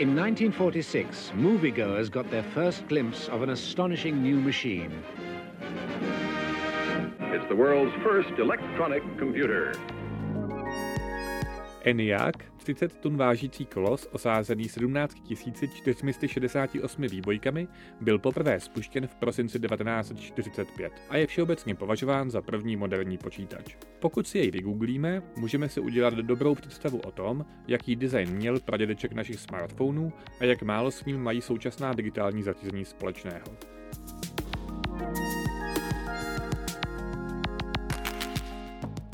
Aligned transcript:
In 0.00 0.16
1946, 0.16 1.30
moviegoers 1.36 2.10
got 2.10 2.28
their 2.28 2.42
first 2.42 2.84
glimpse 2.88 3.28
of 3.28 3.42
an 3.42 3.50
astonishing 3.50 4.20
new 4.20 4.40
machine. 4.40 4.90
It's 7.20 7.48
the 7.48 7.54
world's 7.54 7.94
first 8.02 8.30
electronic 8.40 9.04
computer. 9.18 9.72
ENIAC, 11.84 12.34
30 12.56 12.96
tun 12.96 13.16
vážící 13.16 13.66
kolos, 13.66 14.08
osázený 14.12 14.68
17 14.68 15.16
468 15.74 17.02
výbojkami, 17.02 17.68
byl 18.00 18.18
poprvé 18.18 18.60
spuštěn 18.60 19.06
v 19.06 19.14
prosinci 19.14 19.60
1945 19.60 20.92
a 21.08 21.16
je 21.16 21.26
všeobecně 21.26 21.74
považován 21.74 22.30
za 22.30 22.42
první 22.42 22.76
moderní 22.76 23.18
počítač. 23.18 23.76
Pokud 24.00 24.26
si 24.26 24.38
jej 24.38 24.50
vygooglíme, 24.50 25.22
můžeme 25.36 25.68
si 25.68 25.80
udělat 25.80 26.14
dobrou 26.14 26.54
představu 26.54 26.98
o 26.98 27.10
tom, 27.10 27.44
jaký 27.68 27.96
design 27.96 28.30
měl 28.30 28.60
pradědeček 28.60 29.12
našich 29.12 29.40
smartphonů 29.40 30.12
a 30.40 30.44
jak 30.44 30.62
málo 30.62 30.90
s 30.90 31.04
ním 31.04 31.22
mají 31.22 31.40
současná 31.40 31.92
digitální 31.92 32.42
zařízení 32.42 32.84
společného. 32.84 33.46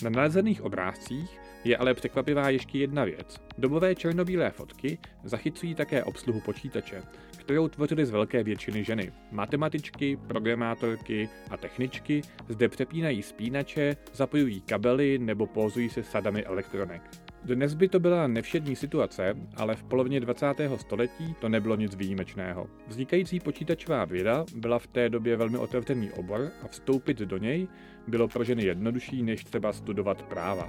Na 0.02 0.10
nalezených 0.10 0.62
obrázcích 0.62 1.49
je 1.64 1.76
ale 1.76 1.94
překvapivá 1.94 2.50
ještě 2.50 2.78
jedna 2.78 3.04
věc. 3.04 3.40
Dobové 3.58 3.94
černobílé 3.94 4.50
fotky 4.50 4.98
zachycují 5.24 5.74
také 5.74 6.04
obsluhu 6.04 6.40
počítače, 6.40 7.02
kterou 7.38 7.68
tvořily 7.68 8.06
z 8.06 8.10
velké 8.10 8.42
většiny 8.42 8.84
ženy. 8.84 9.12
Matematičky, 9.30 10.18
programátorky 10.26 11.28
a 11.50 11.56
techničky 11.56 12.22
zde 12.48 12.68
přepínají 12.68 13.22
spínače, 13.22 13.96
zapojují 14.12 14.60
kabely 14.60 15.18
nebo 15.18 15.46
pózují 15.46 15.88
se 15.88 16.02
sadami 16.02 16.44
elektronek. 16.44 17.02
Dnes 17.44 17.74
by 17.74 17.88
to 17.88 18.00
byla 18.00 18.26
nevšední 18.26 18.76
situace, 18.76 19.34
ale 19.56 19.76
v 19.76 19.82
polovině 19.82 20.20
20. 20.20 20.46
století 20.76 21.34
to 21.40 21.48
nebylo 21.48 21.76
nic 21.76 21.94
výjimečného. 21.94 22.66
Vznikající 22.86 23.40
počítačová 23.40 24.04
věda 24.04 24.44
byla 24.54 24.78
v 24.78 24.86
té 24.86 25.08
době 25.08 25.36
velmi 25.36 25.58
otevřený 25.58 26.10
obor 26.12 26.50
a 26.62 26.68
vstoupit 26.68 27.18
do 27.18 27.38
něj 27.38 27.68
bylo 28.06 28.28
pro 28.28 28.44
ženy 28.44 28.64
jednodušší 28.64 29.22
než 29.22 29.44
třeba 29.44 29.72
studovat 29.72 30.22
práva. 30.22 30.68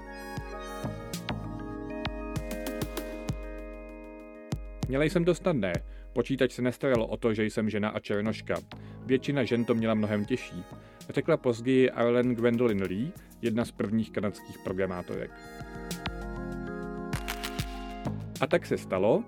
Měla 4.87 5.03
jsem 5.03 5.25
to 5.25 5.35
snadné. 5.35 5.73
Počítač 6.13 6.51
se 6.51 6.61
nestaral 6.61 7.03
o 7.03 7.17
to, 7.17 7.33
že 7.33 7.45
jsem 7.45 7.69
žena 7.69 7.89
a 7.89 7.99
černoška. 7.99 8.55
Většina 9.05 9.43
žen 9.43 9.65
to 9.65 9.75
měla 9.75 9.93
mnohem 9.93 10.25
těžší. 10.25 10.63
Řekla 11.09 11.37
později 11.37 11.91
Arlen 11.91 12.35
Gwendolyn 12.35 12.83
Lee, 12.83 13.11
jedna 13.41 13.65
z 13.65 13.71
prvních 13.71 14.11
kanadských 14.11 14.57
programátorek. 14.59 15.31
A 18.41 18.47
tak 18.47 18.65
se 18.65 18.77
stalo, 18.77 19.23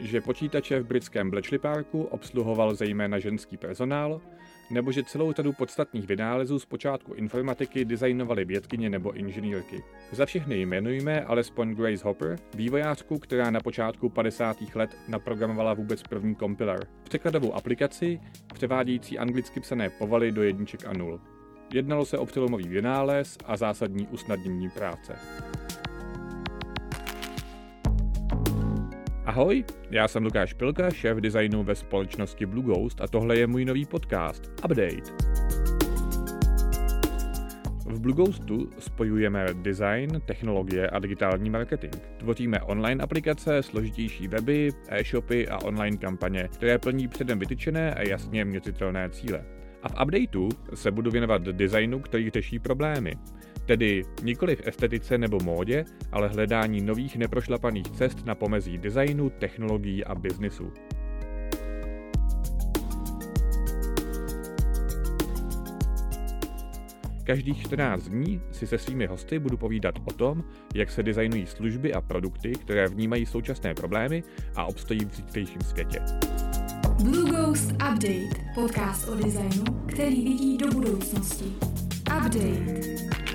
že 0.00 0.20
počítače 0.20 0.80
v 0.80 0.86
britském 0.86 1.30
Bletchley 1.30 1.58
Parku 1.58 2.02
obsluhoval 2.02 2.74
zejména 2.74 3.18
ženský 3.18 3.56
personál, 3.56 4.20
nebo 4.72 4.92
že 4.92 5.02
celou 5.02 5.32
řadu 5.32 5.52
podstatných 5.52 6.06
vynálezů 6.06 6.58
z 6.58 6.66
počátku 6.66 7.14
informatiky 7.14 7.84
designovaly 7.84 8.44
vědkyně 8.44 8.90
nebo 8.90 9.12
inženýrky. 9.12 9.82
Za 10.12 10.26
všechny 10.26 10.60
jmenujeme 10.60 11.24
alespoň 11.24 11.74
Grace 11.74 12.04
Hopper, 12.04 12.38
vývojářku, 12.54 13.18
která 13.18 13.50
na 13.50 13.60
počátku 13.60 14.08
50. 14.08 14.56
let 14.74 14.96
naprogramovala 15.08 15.74
vůbec 15.74 16.02
první 16.02 16.34
kompiler, 16.34 16.86
překladovou 17.04 17.54
aplikaci, 17.54 18.20
převádějící 18.54 19.18
anglicky 19.18 19.60
psané 19.60 19.90
povaly 19.90 20.32
do 20.32 20.42
jedniček 20.42 20.86
a 20.86 20.92
nul. 20.92 21.20
Jednalo 21.74 22.04
se 22.04 22.18
o 22.18 22.26
přelomový 22.26 22.68
vynález 22.68 23.38
a 23.44 23.56
zásadní 23.56 24.06
usnadnění 24.06 24.70
práce. 24.70 25.16
Ahoj, 29.26 29.64
já 29.90 30.08
jsem 30.08 30.24
Lukáš 30.24 30.52
Pilka, 30.52 30.90
šéf 30.90 31.16
designu 31.16 31.62
ve 31.62 31.74
společnosti 31.74 32.46
Blue 32.46 32.64
Ghost 32.64 33.00
a 33.00 33.08
tohle 33.08 33.36
je 33.36 33.46
můj 33.46 33.64
nový 33.64 33.86
podcast 33.86 34.50
Update. 34.64 35.02
V 37.86 38.00
Blue 38.00 38.14
Ghostu 38.14 38.70
spojujeme 38.78 39.46
design, 39.54 40.20
technologie 40.24 40.90
a 40.90 40.98
digitální 40.98 41.50
marketing. 41.50 41.94
Tvoříme 42.16 42.60
online 42.60 43.04
aplikace, 43.04 43.62
složitější 43.62 44.28
weby, 44.28 44.70
e-shopy 44.88 45.48
a 45.48 45.58
online 45.58 45.96
kampaně, 45.96 46.48
které 46.52 46.78
plní 46.78 47.08
předem 47.08 47.38
vytyčené 47.38 47.94
a 47.94 48.08
jasně 48.08 48.44
měřitelné 48.44 49.10
cíle. 49.10 49.44
A 49.82 49.88
v 49.88 50.02
updateu 50.02 50.48
se 50.74 50.90
budu 50.90 51.10
věnovat 51.10 51.42
designu, 51.42 52.00
který 52.00 52.30
řeší 52.30 52.58
problémy. 52.58 53.14
Tedy 53.66 54.02
nikoli 54.22 54.56
v 54.56 54.66
estetice 54.66 55.18
nebo 55.18 55.38
módě, 55.44 55.84
ale 56.12 56.28
hledání 56.28 56.80
nových 56.80 57.16
neprošlapaných 57.16 57.90
cest 57.90 58.26
na 58.26 58.34
pomezí 58.34 58.78
designu, 58.78 59.30
technologií 59.30 60.04
a 60.04 60.14
biznisu. 60.14 60.72
Každých 67.24 67.62
14 67.62 68.08
dní 68.08 68.40
si 68.50 68.66
se 68.66 68.78
svými 68.78 69.06
hosty 69.06 69.38
budu 69.38 69.56
povídat 69.56 69.94
o 70.04 70.12
tom, 70.12 70.44
jak 70.74 70.90
se 70.90 71.02
designují 71.02 71.46
služby 71.46 71.94
a 71.94 72.00
produkty, 72.00 72.52
které 72.52 72.88
vnímají 72.88 73.26
současné 73.26 73.74
problémy 73.74 74.22
a 74.56 74.64
obstojí 74.64 75.04
v 75.04 75.14
zítřejším 75.14 75.60
světě. 75.60 76.00
Blue 77.02 77.30
Ghost 77.30 77.72
Update, 77.72 78.52
podcast 78.54 79.08
o 79.08 79.14
designu, 79.14 79.64
který 79.86 80.24
vidí 80.24 80.58
do 80.58 80.66
budoucnosti. 80.68 81.44
Update. 82.16 83.31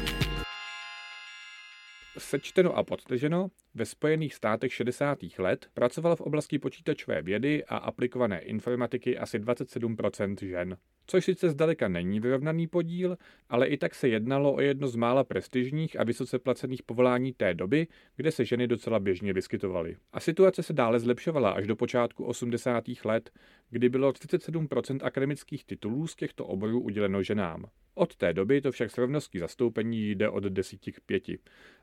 Sečteno 2.18 2.78
a 2.78 2.84
podtrženo, 2.84 3.50
ve 3.76 3.86
Spojených 3.86 4.34
státech 4.34 4.74
60. 4.74 5.20
let 5.38 5.68
pracoval 5.74 6.16
v 6.16 6.22
oblasti 6.22 6.60
počítačové 6.60 7.22
vědy 7.22 7.66
a 7.66 7.78
aplikované 7.78 8.40
informatiky 8.40 9.18
asi 9.18 9.40
27% 9.40 10.48
žen. 10.48 10.78
Což 11.10 11.26
sice 11.26 11.50
zdaleka 11.50 11.88
není 11.88 12.20
vyrovnaný 12.20 12.68
podíl, 12.68 13.18
ale 13.50 13.68
i 13.68 13.78
tak 13.78 13.96
se 13.96 14.08
jednalo 14.08 14.54
o 14.54 14.62
jedno 14.62 14.88
z 14.88 14.96
mála 14.96 15.24
prestižních 15.24 16.00
a 16.00 16.04
vysoce 16.04 16.40
placených 16.40 16.84
povolání 16.84 17.34
té 17.34 17.54
doby, 17.54 17.88
kde 18.16 18.32
se 18.32 18.46
ženy 18.46 18.68
docela 18.68 19.00
běžně 19.00 19.34
vyskytovaly. 19.34 19.96
A 20.14 20.20
situace 20.20 20.64
se 20.64 20.74
dále 20.74 21.00
zlepšovala 21.00 21.52
až 21.52 21.68
do 21.68 21.76
počátku 21.76 22.26
80. 22.26 22.84
let, 23.06 23.32
kdy 23.70 23.90
bylo 23.90 24.12
37% 24.12 25.00
akademických 25.04 25.66
titulů 25.66 26.08
z 26.08 26.16
těchto 26.16 26.46
oborů 26.46 26.80
uděleno 26.80 27.24
ženám. 27.24 27.66
Od 27.96 28.16
té 28.16 28.34
doby 28.34 28.62
to 28.62 28.72
však 28.72 28.92
s 28.92 28.98
rovností 28.98 29.40
zastoupení 29.40 30.12
jde 30.12 30.30
od 30.30 30.44
10 30.44 30.80
k 30.80 31.02
5. 31.06 31.24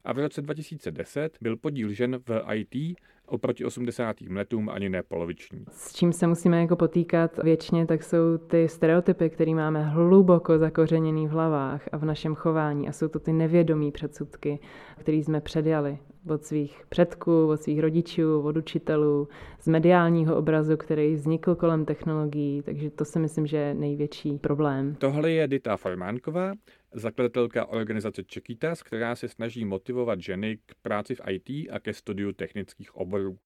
A 0.05 0.13
v 0.13 0.19
roce 0.19 0.43
2010 0.43 1.39
byl 1.41 1.57
podíl 1.57 1.84
žen 1.93 2.19
v 2.29 2.43
IT 2.55 2.97
oproti 3.27 3.65
80. 3.65 4.17
letům 4.21 4.69
ani 4.69 4.89
ne 4.89 5.03
poloviční. 5.03 5.65
S 5.71 5.93
čím 5.95 6.13
se 6.13 6.27
musíme 6.27 6.61
jako 6.61 6.77
potýkat 6.77 7.39
věčně, 7.43 7.87
tak 7.87 8.03
jsou 8.03 8.39
ty 8.39 8.69
stereotypy, 8.69 9.31
které 9.31 9.55
máme 9.55 9.83
hluboko 9.83 10.59
zakořeněný 10.59 11.27
v 11.27 11.31
hlavách 11.31 11.89
a 11.93 11.97
v 11.97 12.05
našem 12.05 12.35
chování 12.35 12.89
a 12.89 12.93
jsou 12.93 13.09
to 13.09 13.19
ty 13.19 13.33
nevědomí 13.33 13.93
předsudky, 13.93 14.59
které 14.99 15.17
jsme 15.17 15.41
předjali 15.41 15.99
od 16.29 16.45
svých 16.45 16.83
předků, 16.89 17.47
od 17.47 17.63
svých 17.63 17.81
rodičů, 17.81 18.41
od 18.41 18.57
učitelů, 18.57 19.29
z 19.61 19.69
mediálního 19.69 20.37
obrazu, 20.37 20.77
který 20.77 21.15
vznikl 21.15 21.55
kolem 21.55 21.85
technologií, 21.85 22.63
takže 22.63 22.91
to 22.91 23.05
si 23.05 23.19
myslím, 23.19 23.47
že 23.47 23.57
je 23.57 23.75
největší 23.75 24.39
problém. 24.39 24.95
Tohle 24.95 25.31
je 25.31 25.49
Dita 25.49 25.77
Formánková, 25.77 26.53
zakladatelka 26.93 27.67
organizace 27.67 28.25
Čekitas, 28.25 28.83
která 28.83 29.17
se 29.17 29.29
snaží 29.29 29.65
motivovat 29.65 30.21
ženy 30.21 30.57
k 30.57 30.75
práci 30.83 31.15
v 31.15 31.21
IT 31.29 31.71
a 31.71 31.81
ke 31.81 31.93
studiu 31.93 32.33
technických 32.33 32.97
oborů. 32.97 33.37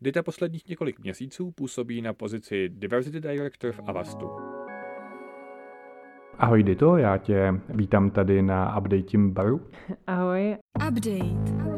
Dita 0.00 0.22
posledních 0.22 0.68
několik 0.68 1.00
měsíců 1.00 1.50
působí 1.50 2.02
na 2.02 2.12
pozici 2.12 2.68
Diversity 2.68 3.20
Director 3.20 3.72
v 3.72 3.80
Avastu. 3.86 4.30
Ahoj 6.38 6.62
Dito, 6.62 6.96
já 6.96 7.16
tě 7.16 7.54
vítám 7.68 8.10
tady 8.10 8.42
na 8.42 8.78
Update 8.78 9.18
baru. 9.18 9.60
Ahoj. 10.06 10.56
Update. 10.88 11.71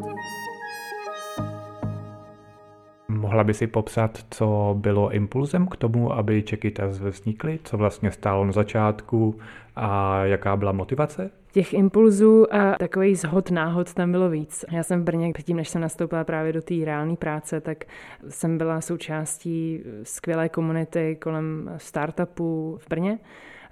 Mohla 3.24 3.44
by 3.44 3.54
si 3.54 3.66
popsat, 3.66 4.18
co 4.30 4.76
bylo 4.78 5.10
impulzem 5.10 5.66
k 5.66 5.76
tomu, 5.76 6.12
aby 6.12 6.42
Čekytas 6.42 6.98
vznikly, 6.98 7.58
co 7.64 7.76
vlastně 7.76 8.10
stálo 8.10 8.44
na 8.44 8.52
začátku 8.52 9.38
a 9.76 10.24
jaká 10.24 10.56
byla 10.56 10.72
motivace? 10.72 11.30
Těch 11.52 11.74
impulzů 11.74 12.54
a 12.54 12.76
takových 12.78 13.18
zhod 13.18 13.50
náhod 13.50 13.94
tam 13.94 14.12
bylo 14.12 14.30
víc. 14.30 14.64
Já 14.70 14.82
jsem 14.82 15.00
v 15.00 15.04
Brně, 15.04 15.32
předtím, 15.32 15.56
než 15.56 15.68
jsem 15.68 15.80
nastoupila 15.80 16.24
právě 16.24 16.52
do 16.52 16.62
té 16.62 16.74
reálné 16.84 17.16
práce, 17.16 17.60
tak 17.60 17.84
jsem 18.28 18.58
byla 18.58 18.80
součástí 18.80 19.80
skvělé 20.02 20.48
komunity 20.48 21.16
kolem 21.20 21.70
startupů 21.76 22.78
v 22.80 22.88
Brně. 22.88 23.18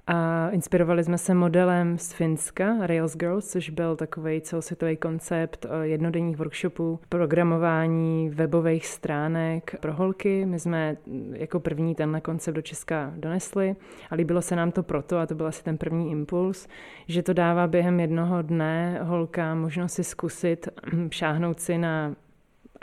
A 0.06 0.50
inspirovali 0.50 1.04
jsme 1.04 1.18
se 1.18 1.34
modelem 1.34 1.98
z 1.98 2.12
Finska, 2.12 2.86
Rails 2.86 3.16
Girls, 3.16 3.50
což 3.50 3.70
byl 3.70 3.96
takový 3.96 4.40
celosvětový 4.40 4.96
koncept 4.96 5.66
eh, 5.68 5.86
jednodenních 5.86 6.36
workshopů, 6.36 7.00
programování 7.08 8.30
webových 8.30 8.86
stránek 8.86 9.76
pro 9.80 9.92
holky. 9.92 10.46
My 10.46 10.60
jsme 10.60 10.96
mm, 11.06 11.34
jako 11.36 11.60
první 11.60 11.94
tenhle 11.94 12.20
koncept 12.20 12.54
do 12.54 12.62
Česka 12.62 13.12
donesli 13.16 13.76
a 14.10 14.14
líbilo 14.14 14.42
se 14.42 14.56
nám 14.56 14.72
to 14.72 14.82
proto, 14.82 15.18
a 15.18 15.26
to 15.26 15.34
byl 15.34 15.46
asi 15.46 15.64
ten 15.64 15.78
první 15.78 16.10
impuls, 16.10 16.68
že 17.08 17.22
to 17.22 17.32
dává 17.32 17.66
během 17.66 18.00
jednoho 18.00 18.42
dne 18.42 19.00
holka 19.02 19.54
možnost 19.54 19.92
si 19.92 20.04
zkusit 20.04 20.68
mm, 20.92 21.10
šáhnout 21.10 21.60
si 21.60 21.78
na 21.78 22.14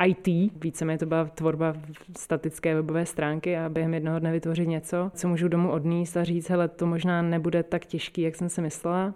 IT, 0.05 0.53
víceméně 0.63 0.97
to 0.97 1.05
byla 1.05 1.25
tvorba 1.25 1.73
statické 2.17 2.75
webové 2.75 3.05
stránky 3.05 3.57
a 3.57 3.69
během 3.69 3.93
jednoho 3.93 4.19
dne 4.19 4.31
vytvořit 4.31 4.67
něco, 4.67 5.11
co 5.15 5.27
můžu 5.27 5.47
domů 5.47 5.71
odníst 5.71 6.17
a 6.17 6.23
říct, 6.23 6.49
hele, 6.49 6.67
to 6.67 6.85
možná 6.85 7.21
nebude 7.21 7.63
tak 7.63 7.85
těžký, 7.85 8.21
jak 8.21 8.35
jsem 8.35 8.49
si 8.49 8.61
myslela 8.61 9.13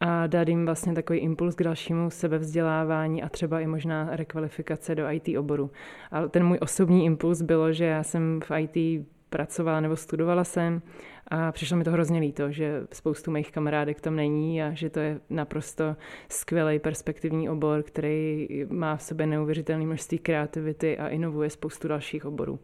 a 0.00 0.26
dát 0.26 0.48
jim 0.48 0.66
vlastně 0.66 0.94
takový 0.94 1.18
impuls 1.18 1.54
k 1.54 1.62
dalšímu 1.62 2.10
sebevzdělávání 2.10 3.22
a 3.22 3.28
třeba 3.28 3.60
i 3.60 3.66
možná 3.66 4.08
rekvalifikace 4.16 4.94
do 4.94 5.10
IT 5.10 5.38
oboru. 5.38 5.70
A 6.10 6.28
ten 6.28 6.46
můj 6.46 6.58
osobní 6.60 7.04
impuls 7.04 7.42
bylo, 7.42 7.72
že 7.72 7.84
já 7.84 8.02
jsem 8.02 8.40
v 8.44 8.50
IT 8.58 9.06
pracovala 9.32 9.80
nebo 9.80 9.96
studovala 9.96 10.44
jsem 10.44 10.82
a 11.28 11.52
přišlo 11.52 11.76
mi 11.76 11.84
to 11.84 11.90
hrozně 11.90 12.20
líto, 12.20 12.50
že 12.50 12.86
spoustu 12.92 13.30
mých 13.30 13.52
kamarádek 13.52 14.00
tam 14.00 14.16
není 14.16 14.62
a 14.62 14.72
že 14.74 14.90
to 14.90 15.00
je 15.00 15.20
naprosto 15.30 15.96
skvělý 16.28 16.78
perspektivní 16.78 17.48
obor, 17.48 17.82
který 17.82 18.48
má 18.70 18.96
v 18.96 19.02
sobě 19.02 19.26
neuvěřitelné 19.26 19.86
množství 19.86 20.18
kreativity 20.18 20.98
a 20.98 21.08
inovuje 21.08 21.50
spoustu 21.50 21.88
dalších 21.88 22.24
oborů. 22.24 22.58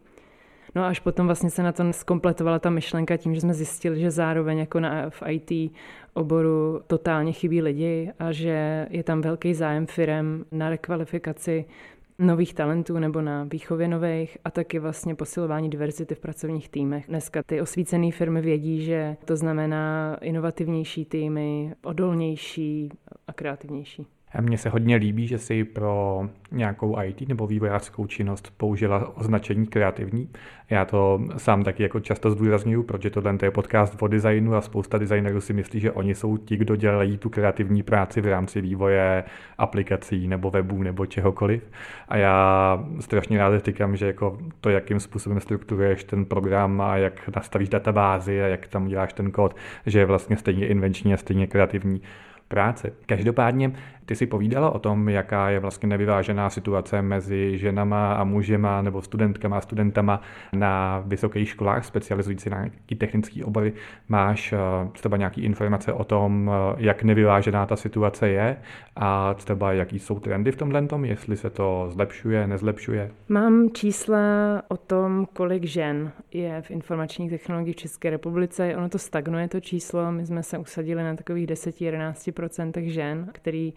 No 0.75 0.83
a 0.85 0.89
až 0.89 1.01
potom 1.01 1.27
vlastně 1.27 1.51
se 1.51 1.63
na 1.63 1.73
to 1.73 1.93
zkompletovala 1.93 2.59
ta 2.59 2.71
myšlenka 2.71 3.17
tím, 3.17 3.35
že 3.35 3.41
jsme 3.41 3.55
zjistili, 3.55 4.01
že 4.01 4.11
zároveň 4.11 4.59
jako 4.59 4.81
na, 4.81 5.11
v 5.11 5.23
IT 5.29 5.73
oboru 6.15 6.81
totálně 6.87 7.33
chybí 7.33 7.63
lidi 7.63 8.13
a 8.19 8.33
že 8.33 8.87
je 8.91 9.03
tam 9.03 9.21
velký 9.21 9.55
zájem 9.55 9.87
firem 9.87 10.45
na 10.53 10.71
rekvalifikaci 10.71 11.65
nových 12.19 12.55
talentů 12.55 12.99
nebo 12.99 13.21
na 13.21 13.45
výchově 13.45 13.89
nových 13.89 14.39
a 14.45 14.51
taky 14.51 14.79
vlastně 14.79 15.15
posilování 15.15 15.71
diverzity 15.71 16.15
v 16.15 16.21
pracovních 16.21 16.69
týmech. 16.69 17.07
Dneska 17.09 17.43
ty 17.47 17.61
osvícené 17.61 18.13
firmy 18.13 18.41
vědí, 18.41 18.85
že 18.85 19.17
to 19.25 19.37
znamená 19.37 20.17
inovativnější 20.21 21.05
týmy, 21.05 21.75
odolnější 21.85 22.91
a 23.27 23.33
kreativnější. 23.33 24.07
Mně 24.41 24.59
se 24.59 24.69
hodně 24.69 24.97
líbí, 24.97 25.27
že 25.27 25.39
si 25.39 25.65
pro 25.65 26.23
nějakou 26.53 27.03
IT 27.03 27.29
nebo 27.29 27.47
vývojářskou 27.47 28.07
činnost 28.07 28.53
použila 28.57 29.17
označení 29.17 29.67
kreativní. 29.67 30.29
Já 30.71 30.85
to 30.85 31.21
sám 31.37 31.65
taky 31.65 31.83
jako 31.83 32.01
často 32.01 32.31
zdůraznuju, 32.31 32.83
protože 32.83 33.11
tohle 33.11 33.39
je 33.43 33.51
podcast 33.51 34.03
o 34.03 34.09
designu 34.09 34.55
a 34.55 34.61
spousta 34.61 34.99
designerů 34.99 35.41
si 35.41 35.53
myslí, 35.53 35.81
že 35.81 35.93
oni 35.93 36.15
jsou 36.15 36.37
ti, 36.37 36.57
kdo 36.57 36.77
dělají 36.77 37.19
tu 37.19 37.31
kreativní 37.31 37.83
práci 37.83 38.21
v 38.21 38.27
rámci 38.27 38.61
vývoje 38.61 39.25
aplikací 39.59 40.29
nebo 40.29 40.51
webů 40.51 40.83
nebo 40.83 41.07
čehokoliv. 41.07 41.71
A 42.09 42.17
já 42.17 42.85
strašně 43.01 43.39
rád 43.39 43.65
říkám, 43.65 43.97
že 43.97 44.07
jako 44.07 44.39
to, 44.61 44.71
jakým 44.71 45.01
způsobem 45.01 45.41
strukturuješ 45.41 46.05
ten 46.05 46.25
program 46.25 46.81
a 46.81 46.97
jak 46.97 47.29
nastavíš 47.37 47.69
databázi 47.69 48.43
a 48.43 48.47
jak 48.47 48.67
tam 48.67 48.89
děláš 48.89 49.13
ten 49.13 49.31
kód, 49.31 49.57
že 49.87 49.99
je 49.99 50.07
vlastně 50.07 50.37
stejně 50.37 50.67
invenční 50.67 51.15
a 51.15 51.17
stejně 51.17 51.47
kreativní 51.47 52.03
práce. 52.49 52.93
Každopádně 53.07 53.73
ty 54.09 54.17
si 54.17 54.27
povídala 54.27 54.71
o 54.71 54.79
tom, 54.79 55.09
jaká 55.09 55.51
je 55.51 55.61
vlastně 55.61 55.89
nevyvážená 55.89 56.51
situace 56.51 57.03
mezi 57.03 57.59
ženama 57.59 58.15
a 58.15 58.25
mužema 58.25 58.83
nebo 58.83 59.03
studentkama 59.03 59.59
a 59.59 59.61
studentama 59.61 60.21
na 60.53 61.03
vysokých 61.07 61.49
školách 61.49 61.85
specializující 61.85 62.51
na 62.51 62.57
nějaký 62.57 62.95
technický 62.95 63.45
obory. 63.45 63.73
Máš 64.09 64.53
eh, 64.53 64.59
třeba 64.93 65.17
nějaké 65.17 65.41
informace 65.41 65.93
o 65.93 66.05
tom, 66.05 66.51
eh, 66.51 66.75
jak 66.79 67.03
nevyvážená 67.03 67.67
ta 67.67 67.77
situace 67.77 68.29
je 68.29 68.57
a 68.97 69.35
třeba 69.35 69.73
jaký 69.73 69.99
jsou 69.99 70.21
trendy 70.21 70.53
v 70.53 70.57
tomhle 70.57 70.87
tom, 70.87 71.05
jestli 71.05 71.37
se 71.37 71.51
to 71.51 71.87
zlepšuje, 71.89 72.47
nezlepšuje? 72.47 73.11
Mám 73.29 73.71
čísla 73.73 74.19
o 74.69 74.77
tom, 74.77 75.27
kolik 75.33 75.65
žen 75.65 76.13
je 76.33 76.63
v 76.63 76.71
informačních 76.71 77.31
technologiích 77.31 77.77
v 77.77 77.79
České 77.79 78.11
republice. 78.11 78.77
Ono 78.77 78.89
to 78.89 78.99
stagnuje, 78.99 79.49
to 79.49 79.61
číslo. 79.61 80.13
My 80.13 80.27
jsme 80.27 80.43
se 80.43 80.59
usadili 80.59 81.03
na 81.03 81.17
takových 81.17 81.47
10-11% 81.47 82.83
žen, 82.87 83.29
který 83.33 83.75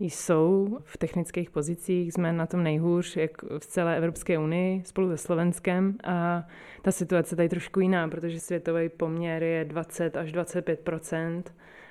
jsou 0.00 0.78
v 0.84 0.98
technických 0.98 1.50
pozicích, 1.50 2.12
jsme 2.12 2.32
na 2.32 2.46
tom 2.46 2.62
nejhůř, 2.62 3.16
jak 3.16 3.42
v 3.42 3.66
celé 3.66 3.96
Evropské 3.96 4.38
unii 4.38 4.82
spolu 4.84 5.10
se 5.10 5.16
Slovenskem 5.16 5.96
a 6.04 6.46
ta 6.82 6.92
situace 6.92 7.36
tady 7.36 7.48
trošku 7.48 7.80
jiná, 7.80 8.08
protože 8.08 8.40
světový 8.40 8.88
poměr 8.88 9.42
je 9.42 9.64
20 9.64 10.16
až 10.16 10.32
25% 10.32 11.42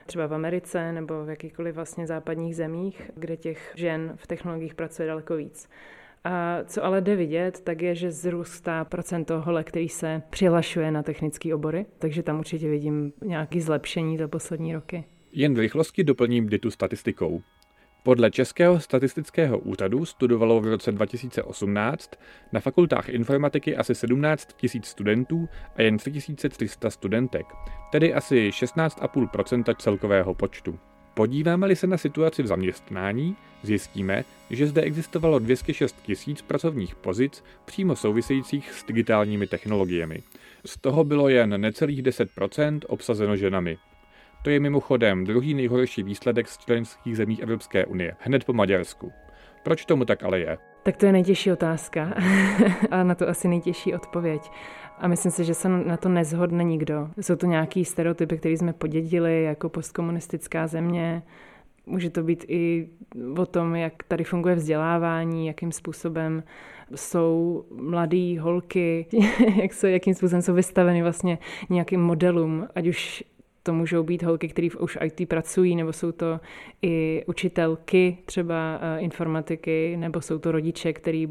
třeba 0.06 0.28
v 0.28 0.34
Americe 0.34 0.92
nebo 0.92 1.26
v 1.26 1.30
jakýchkoliv 1.30 1.76
vlastně 1.76 2.08
západních 2.08 2.56
zemích, 2.56 3.12
kde 3.16 3.38
těch 3.38 3.74
žen 3.76 4.14
v 4.16 4.28
technologiích 4.28 4.76
pracuje 4.76 5.08
daleko 5.08 5.36
víc. 5.36 5.70
A 6.24 6.64
co 6.64 6.86
ale 6.86 7.02
jde 7.02 7.16
vidět, 7.16 7.62
tak 7.62 7.82
je, 7.82 7.96
že 7.96 8.12
zrůstá 8.12 8.86
procento 8.86 9.42
hole, 9.42 9.64
který 9.64 9.90
se 9.90 10.22
přihlašuje 10.30 10.92
na 10.92 11.04
technické 11.04 11.56
obory, 11.56 11.86
takže 12.00 12.24
tam 12.24 12.40
určitě 12.40 12.70
vidím 12.70 13.14
nějaké 13.26 13.62
zlepšení 13.62 14.18
za 14.18 14.28
poslední 14.28 14.74
roky. 14.74 15.04
Jen 15.32 15.56
v 15.56 15.60
rychlosti 15.60 16.04
doplním 16.04 16.50
ditu 16.50 16.72
statistikou. 16.72 17.42
Podle 18.10 18.32
Českého 18.32 18.80
statistického 18.80 19.60
úřadu 19.60 20.06
studovalo 20.06 20.62
v 20.62 20.68
roce 20.68 20.92
2018 20.92 22.12
na 22.54 22.60
fakultách 22.60 23.10
informatiky 23.10 23.78
asi 23.78 23.96
17 23.96 24.50
000 24.76 24.86
studentů 24.86 25.50
a 25.76 25.82
jen 25.82 25.98
3300 25.98 26.90
studentek, 26.90 27.46
tedy 27.92 28.14
asi 28.14 28.50
16,5% 28.50 29.76
celkového 29.76 30.34
počtu. 30.34 30.80
Podíváme-li 31.14 31.76
se 31.76 31.88
na 31.88 31.98
situaci 31.98 32.44
v 32.44 32.48
zaměstnání, 32.48 33.36
zjistíme, 33.64 34.24
že 34.50 34.68
zde 34.68 34.82
existovalo 34.82 35.40
206 35.40 35.96
tisíc 36.02 36.42
pracovních 36.42 36.96
pozic 36.96 37.44
přímo 37.66 37.96
souvisejících 37.96 38.74
s 38.74 38.86
digitálními 38.86 39.48
technologiemi. 39.48 40.24
Z 40.66 40.78
toho 40.78 41.04
bylo 41.04 41.30
jen 41.30 41.62
necelých 41.62 42.04
10% 42.04 42.80
obsazeno 42.88 43.36
ženami. 43.36 43.78
To 44.42 44.50
je 44.50 44.60
mimochodem 44.60 45.24
druhý 45.24 45.54
nejhorší 45.54 46.04
výsledek 46.04 46.48
z 46.48 46.58
členských 46.58 47.18
zemí 47.18 47.44
Evropské 47.44 47.86
unie, 47.86 48.16
hned 48.20 48.44
po 48.44 48.54
Maďarsku. 48.54 49.12
Proč 49.64 49.86
tomu 49.86 50.06
tak 50.06 50.24
ale 50.24 50.40
je? 50.40 50.58
Tak 50.84 50.98
to 50.98 51.06
je 51.06 51.12
nejtěžší 51.12 51.52
otázka 51.52 52.14
a 52.92 53.04
na 53.04 53.16
to 53.16 53.30
asi 53.30 53.48
nejtěžší 53.48 53.94
odpověď. 53.94 54.42
A 54.98 55.08
myslím 55.08 55.32
si, 55.32 55.44
že 55.44 55.54
se 55.54 55.70
na 55.70 55.98
to 55.98 56.10
nezhodne 56.10 56.64
nikdo. 56.64 57.10
Jsou 57.22 57.36
to 57.36 57.46
nějaký 57.46 57.86
stereotypy, 57.86 58.38
které 58.38 58.58
jsme 58.58 58.74
podědili 58.74 59.44
jako 59.44 59.70
postkomunistická 59.70 60.68
země. 60.68 61.24
Může 61.86 62.10
to 62.10 62.24
být 62.24 62.46
i 62.48 62.90
o 63.38 63.46
tom, 63.46 63.76
jak 63.76 63.94
tady 64.08 64.24
funguje 64.24 64.56
vzdělávání, 64.56 65.48
jakým 65.48 65.72
způsobem 65.72 66.44
jsou 66.96 67.66
mladý 67.72 68.38
holky, 68.38 69.06
jak 69.62 69.74
jsou, 69.74 69.88
jakým 69.88 70.14
způsobem 70.14 70.42
jsou 70.42 70.54
vystaveny 70.54 71.04
vlastně 71.04 71.38
nějakým 71.70 72.02
modelům, 72.02 72.68
ať 72.76 72.88
už 72.88 73.24
to 73.64 73.74
můžou 73.74 74.04
být 74.04 74.24
holky, 74.24 74.48
které 74.48 74.68
už 74.80 74.98
IT 75.04 75.30
pracují, 75.30 75.76
nebo 75.76 75.94
jsou 75.94 76.12
to 76.12 76.40
i 76.82 77.24
učitelky 77.28 78.18
třeba 78.26 78.80
eh, 78.82 79.00
informatiky, 79.00 79.98
nebo 79.98 80.22
jsou 80.22 80.40
to 80.40 80.52
rodiče, 80.52 80.94
který 80.94 81.28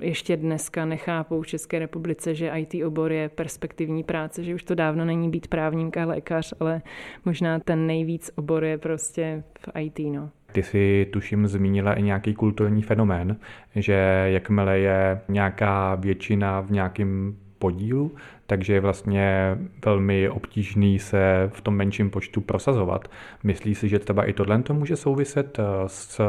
ještě 0.00 0.36
dneska 0.36 0.84
nechápou 0.84 1.42
v 1.42 1.46
České 1.46 1.78
republice, 1.78 2.34
že 2.34 2.52
IT 2.54 2.84
obor 2.86 3.12
je 3.12 3.28
perspektivní 3.28 4.04
práce, 4.04 4.44
že 4.44 4.54
už 4.54 4.62
to 4.62 4.74
dávno 4.74 5.04
není 5.04 5.30
být 5.30 5.48
právník 5.48 5.96
a 5.96 6.04
lékař, 6.04 6.54
ale 6.60 6.82
možná 7.24 7.58
ten 7.58 7.86
nejvíc 7.86 8.30
obor 8.36 8.64
je 8.64 8.78
prostě 8.78 9.42
v 9.58 9.80
IT. 9.80 9.98
No. 9.98 10.30
Ty 10.52 10.62
si 10.62 11.06
tuším 11.10 11.46
zmínila 11.46 11.94
i 11.94 12.02
nějaký 12.02 12.34
kulturní 12.34 12.82
fenomén, 12.82 13.36
že 13.74 14.24
jakmile 14.26 14.78
je 14.78 15.20
nějaká 15.28 15.94
většina 15.94 16.60
v 16.60 16.70
nějakém 16.70 17.36
podílu, 17.58 18.12
takže 18.50 18.74
je 18.74 18.80
vlastně 18.80 19.58
velmi 19.84 20.28
obtížný 20.28 20.98
se 20.98 21.50
v 21.52 21.60
tom 21.60 21.76
menším 21.76 22.10
počtu 22.10 22.40
prosazovat. 22.40 23.08
Myslí 23.42 23.74
si, 23.74 23.88
že 23.88 23.98
třeba 23.98 24.24
i 24.24 24.32
tohle 24.32 24.62
to 24.62 24.74
může 24.74 24.96
souviset 24.96 25.58
eh, 25.58 25.62
s 25.86 26.20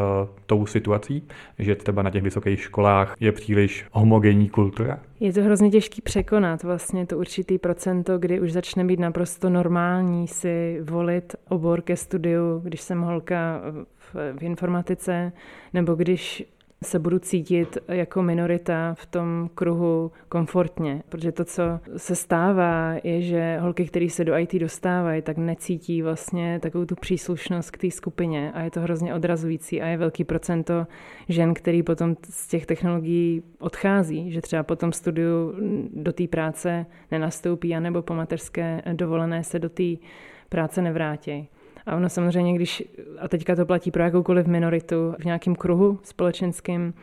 tou 0.46 0.66
situací, 0.66 1.28
že 1.60 1.76
třeba 1.76 2.02
na 2.02 2.10
těch 2.10 2.24
vysokých 2.24 2.62
školách 2.62 3.16
je 3.20 3.32
příliš 3.32 3.86
homogenní 3.92 4.50
kultura? 4.50 5.00
Je 5.20 5.34
to 5.34 5.44
hrozně 5.44 5.70
těžký 5.70 6.02
překonat 6.02 6.64
vlastně 6.64 7.06
to 7.06 7.18
určitý 7.18 7.58
procento, 7.58 8.18
kdy 8.18 8.40
už 8.40 8.52
začne 8.52 8.86
být 8.86 9.00
naprosto 9.00 9.50
normální 9.50 10.28
si 10.28 10.80
volit 10.84 11.36
obor 11.50 11.82
ke 11.82 11.98
studiu, 11.98 12.60
když 12.64 12.82
jsem 12.82 13.02
holka 13.02 13.62
v, 13.98 14.16
v 14.40 14.44
informatice, 14.44 15.32
nebo 15.74 15.96
když 15.96 16.44
se 16.84 17.00
budu 17.00 17.20
cítit 17.20 17.78
jako 17.88 18.22
minorita 18.22 18.96
v 18.98 19.06
tom 19.06 19.50
kruhu 19.56 20.12
komfortně. 20.30 21.04
Protože 21.10 21.32
to, 21.32 21.46
co 21.46 21.64
se 21.98 22.16
stává, 22.16 22.94
je, 23.04 23.22
že 23.22 23.58
holky, 23.60 23.86
které 23.86 24.10
se 24.10 24.26
do 24.26 24.38
IT 24.38 24.56
dostávají, 24.56 25.22
tak 25.22 25.38
necítí 25.38 26.02
vlastně 26.02 26.60
takovou 26.60 26.86
tu 26.86 26.96
příslušnost 26.96 27.72
k 27.72 27.78
té 27.78 27.92
skupině 27.92 28.52
a 28.52 28.62
je 28.62 28.72
to 28.72 28.82
hrozně 28.82 29.14
odrazující 29.14 29.82
a 29.82 29.88
je 29.88 29.98
velký 29.98 30.24
procento 30.24 30.88
žen, 31.30 31.54
který 31.54 31.84
potom 31.84 32.16
z 32.30 32.48
těch 32.48 32.66
technologií 32.66 33.44
odchází, 33.60 34.32
že 34.32 34.42
třeba 34.42 34.64
po 34.64 34.76
tom 34.76 34.92
studiu 34.94 35.54
do 35.94 36.14
té 36.14 36.28
práce 36.28 36.86
nenastoupí, 37.12 37.76
anebo 37.76 38.02
po 38.02 38.14
mateřské 38.14 38.82
dovolené 38.94 39.44
se 39.44 39.60
do 39.60 39.70
té 39.70 39.84
práce 40.50 40.82
nevrátí. 40.82 41.48
A 41.90 41.96
ono 41.96 42.10
samozřejmě, 42.10 42.54
když, 42.54 42.84
a 43.20 43.28
teďka 43.28 43.56
to 43.56 43.66
platí 43.66 43.92
pro 43.92 44.04
jakoukoliv 44.04 44.48
minoritu 44.48 45.16
v 45.20 45.26
nějakém 45.26 45.56
kruhu 45.56 46.00
společenském, 46.04 46.94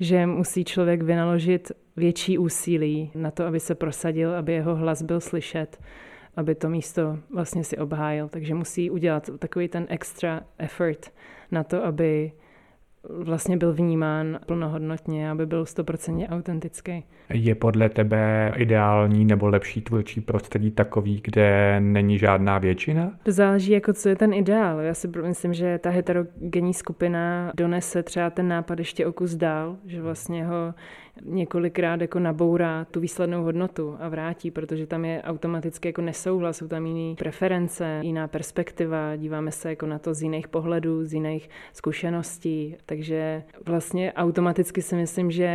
že 0.00 0.26
musí 0.26 0.64
člověk 0.64 1.02
vynaložit 1.02 1.72
větší 1.96 2.38
úsilí 2.38 3.10
na 3.14 3.30
to, 3.30 3.46
aby 3.46 3.60
se 3.60 3.74
prosadil, 3.74 4.34
aby 4.34 4.52
jeho 4.52 4.76
hlas 4.76 5.02
byl 5.02 5.20
slyšet, 5.20 5.80
aby 6.36 6.54
to 6.54 6.68
místo 6.68 7.18
vlastně 7.34 7.64
si 7.64 7.78
obhájil. 7.78 8.28
Takže 8.28 8.54
musí 8.54 8.90
udělat 8.90 9.30
takový 9.38 9.68
ten 9.68 9.86
extra 9.88 10.40
effort 10.58 11.12
na 11.50 11.64
to, 11.64 11.84
aby 11.84 12.32
vlastně 13.10 13.56
byl 13.56 13.72
vnímán 13.72 14.38
plnohodnotně, 14.46 15.30
aby 15.30 15.46
byl 15.46 15.66
stoprocentně 15.66 16.28
autentický. 16.28 17.04
Je 17.30 17.54
podle 17.54 17.88
tebe 17.88 18.52
ideální 18.56 19.24
nebo 19.24 19.48
lepší 19.48 19.80
tvůrčí 19.80 20.20
prostředí 20.20 20.70
takový, 20.70 21.20
kde 21.24 21.80
není 21.80 22.18
žádná 22.18 22.58
většina? 22.58 23.12
To 23.22 23.32
záleží, 23.32 23.72
jako 23.72 23.92
co 23.92 24.08
je 24.08 24.16
ten 24.16 24.34
ideál. 24.34 24.80
Já 24.80 24.94
si 24.94 25.08
myslím, 25.22 25.54
že 25.54 25.78
ta 25.78 25.90
heterogenní 25.90 26.74
skupina 26.74 27.52
donese 27.56 28.02
třeba 28.02 28.30
ten 28.30 28.48
nápad 28.48 28.78
ještě 28.78 29.06
o 29.06 29.12
kus 29.12 29.34
dál, 29.34 29.76
že 29.86 30.02
vlastně 30.02 30.46
ho 30.46 30.74
několikrát 31.24 32.00
jako 32.00 32.18
nabourá 32.18 32.84
tu 32.84 33.00
výslednou 33.00 33.42
hodnotu 33.42 33.96
a 34.00 34.08
vrátí, 34.08 34.50
protože 34.50 34.86
tam 34.86 35.04
je 35.04 35.22
automaticky 35.22 35.88
jako 35.88 36.02
nesouhlas, 36.02 36.56
jsou 36.56 36.68
tam 36.68 36.86
jiné 36.86 37.16
preference, 37.16 38.00
jiná 38.02 38.28
perspektiva, 38.28 39.16
díváme 39.16 39.50
se 39.50 39.70
jako 39.70 39.86
na 39.86 39.98
to 39.98 40.14
z 40.14 40.22
jiných 40.22 40.48
pohledů, 40.48 41.04
z 41.04 41.12
jiných 41.12 41.50
zkušeností, 41.72 42.76
takže 42.86 43.42
vlastně 43.66 44.12
automaticky 44.12 44.82
si 44.82 44.96
myslím, 44.96 45.30
že 45.30 45.50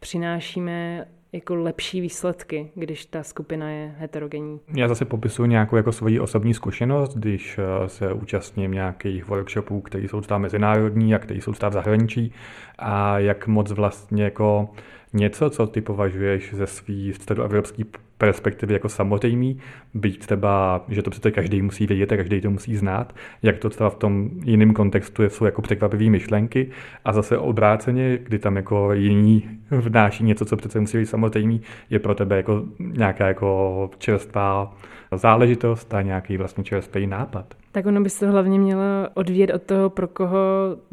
přinášíme 0.00 1.06
jako 1.34 1.54
lepší 1.54 2.00
výsledky, 2.00 2.70
když 2.74 3.06
ta 3.06 3.22
skupina 3.22 3.70
je 3.70 3.94
heterogenní. 3.98 4.60
Já 4.76 4.88
zase 4.88 5.04
popisuju 5.04 5.46
nějakou 5.46 5.76
jako 5.76 5.92
svoji 5.92 6.20
osobní 6.20 6.54
zkušenost, 6.54 7.16
když 7.16 7.58
eh, 7.58 7.88
se 7.88 8.12
účastním 8.12 8.72
nějakých 8.72 9.28
workshopů, 9.28 9.80
které 9.80 10.04
jsou 10.04 10.20
tam 10.20 10.42
mezinárodní 10.42 11.14
a 11.14 11.18
které 11.18 11.40
jsou 11.40 11.52
tam 11.52 11.70
v 11.70 11.74
zahraničí 11.74 12.32
a 12.78 13.18
jak 13.18 13.46
moc 13.46 13.70
vlastně 13.70 14.24
jako 14.24 14.68
něco, 15.14 15.50
co 15.50 15.66
ty 15.66 15.80
považuješ 15.80 16.54
ze 16.54 16.66
svý 16.66 17.12
středoevropský 17.12 17.84
perspektivy 18.18 18.72
jako 18.72 18.88
samozřejmý, 18.88 19.58
byť 19.94 20.18
třeba, 20.18 20.84
že 20.88 21.02
to 21.02 21.10
přece 21.10 21.30
každý 21.30 21.62
musí 21.62 21.86
vědět 21.86 22.12
a 22.12 22.16
každý 22.16 22.40
to 22.40 22.50
musí 22.50 22.76
znát, 22.76 23.14
jak 23.42 23.58
to 23.58 23.70
třeba 23.70 23.90
v 23.90 23.94
tom 23.94 24.30
jiném 24.44 24.74
kontextu 24.74 25.22
jsou 25.22 25.44
jako 25.44 25.62
překvapivé 25.62 26.10
myšlenky. 26.10 26.70
A 27.04 27.12
zase 27.12 27.38
obráceně, 27.38 28.18
kdy 28.22 28.38
tam 28.38 28.56
jako 28.56 28.92
jiní 28.92 29.48
vnáší 29.70 30.24
něco, 30.24 30.44
co 30.44 30.56
přece 30.56 30.80
musí 30.80 30.98
být 30.98 31.06
samozřejmý, 31.06 31.60
je 31.90 31.98
pro 31.98 32.14
tebe 32.14 32.36
jako 32.36 32.62
nějaká 32.78 33.26
jako 33.26 33.90
čerstvá 33.98 34.76
záležitost 35.12 35.94
a 35.94 36.02
nějaký 36.02 36.36
vlastně 36.36 36.64
čerstvý 36.64 37.06
nápad 37.06 37.54
tak 37.74 37.86
ono 37.86 38.00
by 38.00 38.10
se 38.10 38.30
hlavně 38.30 38.58
mělo 38.58 38.82
odvíjet 39.14 39.50
od 39.50 39.62
toho, 39.62 39.90
pro 39.90 40.08
koho 40.08 40.38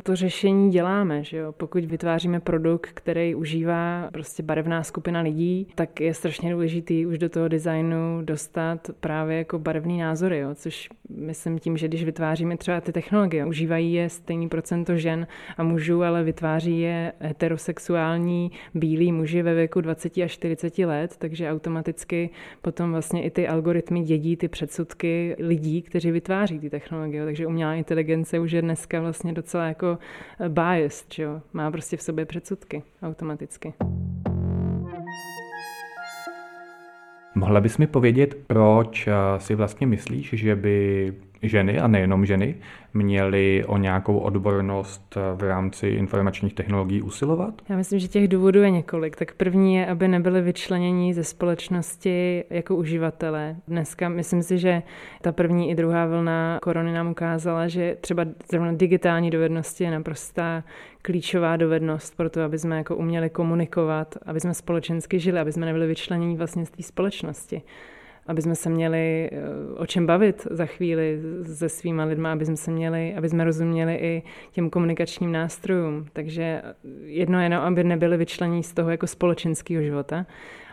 to 0.03 0.15
řešení 0.15 0.71
děláme. 0.71 1.23
Že 1.23 1.37
jo? 1.37 1.51
Pokud 1.51 1.85
vytváříme 1.85 2.39
produkt, 2.39 2.89
který 2.93 3.35
užívá 3.35 4.09
prostě 4.13 4.43
barevná 4.43 4.83
skupina 4.83 5.21
lidí, 5.21 5.67
tak 5.75 6.01
je 6.01 6.13
strašně 6.13 6.51
důležitý 6.51 7.05
už 7.05 7.17
do 7.17 7.29
toho 7.29 7.47
designu 7.47 8.21
dostat 8.21 8.89
právě 8.99 9.37
jako 9.37 9.59
barevný 9.59 9.99
názory, 9.99 10.39
jo? 10.39 10.49
což 10.55 10.89
myslím 11.09 11.59
tím, 11.59 11.77
že 11.77 11.87
když 11.87 12.03
vytváříme 12.03 12.57
třeba 12.57 12.81
ty 12.81 12.91
technologie, 12.91 13.45
užívají 13.45 13.93
je 13.93 14.09
stejný 14.09 14.49
procento 14.49 14.97
žen 14.97 15.27
a 15.57 15.63
mužů, 15.63 16.03
ale 16.03 16.23
vytváří 16.23 16.79
je 16.79 17.13
heterosexuální 17.19 18.51
bílí 18.73 19.11
muži 19.11 19.41
ve 19.41 19.53
věku 19.53 19.81
20 19.81 20.17
až 20.17 20.31
40 20.31 20.77
let, 20.77 21.15
takže 21.17 21.51
automaticky 21.51 22.29
potom 22.61 22.91
vlastně 22.91 23.23
i 23.23 23.29
ty 23.29 23.47
algoritmy 23.47 24.01
dědí 24.01 24.37
ty 24.37 24.47
předsudky 24.47 25.35
lidí, 25.39 25.81
kteří 25.81 26.11
vytváří 26.11 26.59
ty 26.59 26.70
technologie, 26.71 27.25
takže 27.25 27.47
umělá 27.47 27.73
inteligence 27.73 28.39
už 28.39 28.51
je 28.51 28.61
dneska 28.61 29.01
vlastně 29.01 29.33
docela 29.33 29.65
jako 29.65 29.97
eh, 30.39 30.49
biased, 30.49 31.13
že 31.13 31.23
jo? 31.23 31.41
má 31.53 31.71
prostě 31.71 31.97
v 31.97 32.01
sobě 32.01 32.25
předsudky 32.25 32.83
automaticky. 33.03 33.73
Mohla 37.35 37.61
bys 37.61 37.77
mi 37.77 37.87
povědět, 37.87 38.35
proč 38.47 39.07
eh, 39.07 39.13
si 39.37 39.55
vlastně 39.55 39.87
myslíš, 39.87 40.29
že 40.33 40.55
by 40.55 41.13
ženy, 41.43 41.79
a 41.79 41.87
nejenom 41.87 42.25
ženy, 42.25 42.55
měly 42.93 43.63
o 43.67 43.77
nějakou 43.77 44.17
odbornost 44.17 45.17
v 45.35 45.43
rámci 45.43 45.87
informačních 45.87 46.53
technologií 46.53 47.01
usilovat? 47.01 47.61
Já 47.69 47.77
myslím, 47.77 47.99
že 47.99 48.07
těch 48.07 48.27
důvodů 48.27 48.61
je 48.61 48.69
několik. 48.69 49.15
Tak 49.15 49.33
první 49.33 49.75
je, 49.75 49.85
aby 49.85 50.07
nebyly 50.07 50.41
vyčlenění 50.41 51.13
ze 51.13 51.23
společnosti 51.23 52.43
jako 52.49 52.75
uživatelé. 52.75 53.55
Dneska 53.67 54.09
myslím 54.09 54.43
si, 54.43 54.57
že 54.57 54.83
ta 55.21 55.31
první 55.31 55.71
i 55.71 55.75
druhá 55.75 56.05
vlna 56.05 56.59
korony 56.61 56.93
nám 56.93 57.11
ukázala, 57.11 57.67
že 57.67 57.97
třeba 58.01 58.25
zrovna 58.51 58.71
digitální 58.73 59.29
dovednosti 59.29 59.83
je 59.83 59.91
naprostá 59.91 60.63
klíčová 61.01 61.57
dovednost 61.57 62.17
pro 62.17 62.29
to, 62.29 62.41
aby 62.41 62.59
jsme 62.59 62.77
jako 62.77 62.95
uměli 62.95 63.29
komunikovat, 63.29 64.17
aby 64.25 64.39
jsme 64.39 64.53
společensky 64.53 65.19
žili, 65.19 65.39
aby 65.39 65.51
jsme 65.51 65.65
nebyli 65.65 65.87
vyčlenění 65.87 66.37
vlastně 66.37 66.65
z 66.65 66.69
té 66.69 66.83
společnosti 66.83 67.61
aby 68.27 68.41
jsme 68.41 68.55
se 68.55 68.69
měli 68.69 69.29
eh, 69.31 69.39
o 69.77 69.85
čem 69.85 70.05
bavit 70.05 70.47
za 70.51 70.65
chvíli 70.65 71.21
se 71.43 71.69
svýma 71.69 72.03
lidma, 72.03 72.31
aby 72.31 72.45
jsme 72.45 72.57
se 72.57 72.71
měli, 72.71 73.15
aby 73.15 73.29
jsme 73.29 73.43
rozuměli 73.43 73.95
i 73.95 74.23
těm 74.51 74.69
komunikačním 74.69 75.31
nástrojům. 75.31 76.05
Takže 76.13 76.61
jedno 77.03 77.41
je, 77.41 77.49
no, 77.49 77.63
aby 77.63 77.83
nebyli 77.83 78.17
vyčlení 78.17 78.63
z 78.63 78.73
toho 78.73 78.89
jako 78.89 79.07
společenského 79.07 79.83
života. 79.83 80.25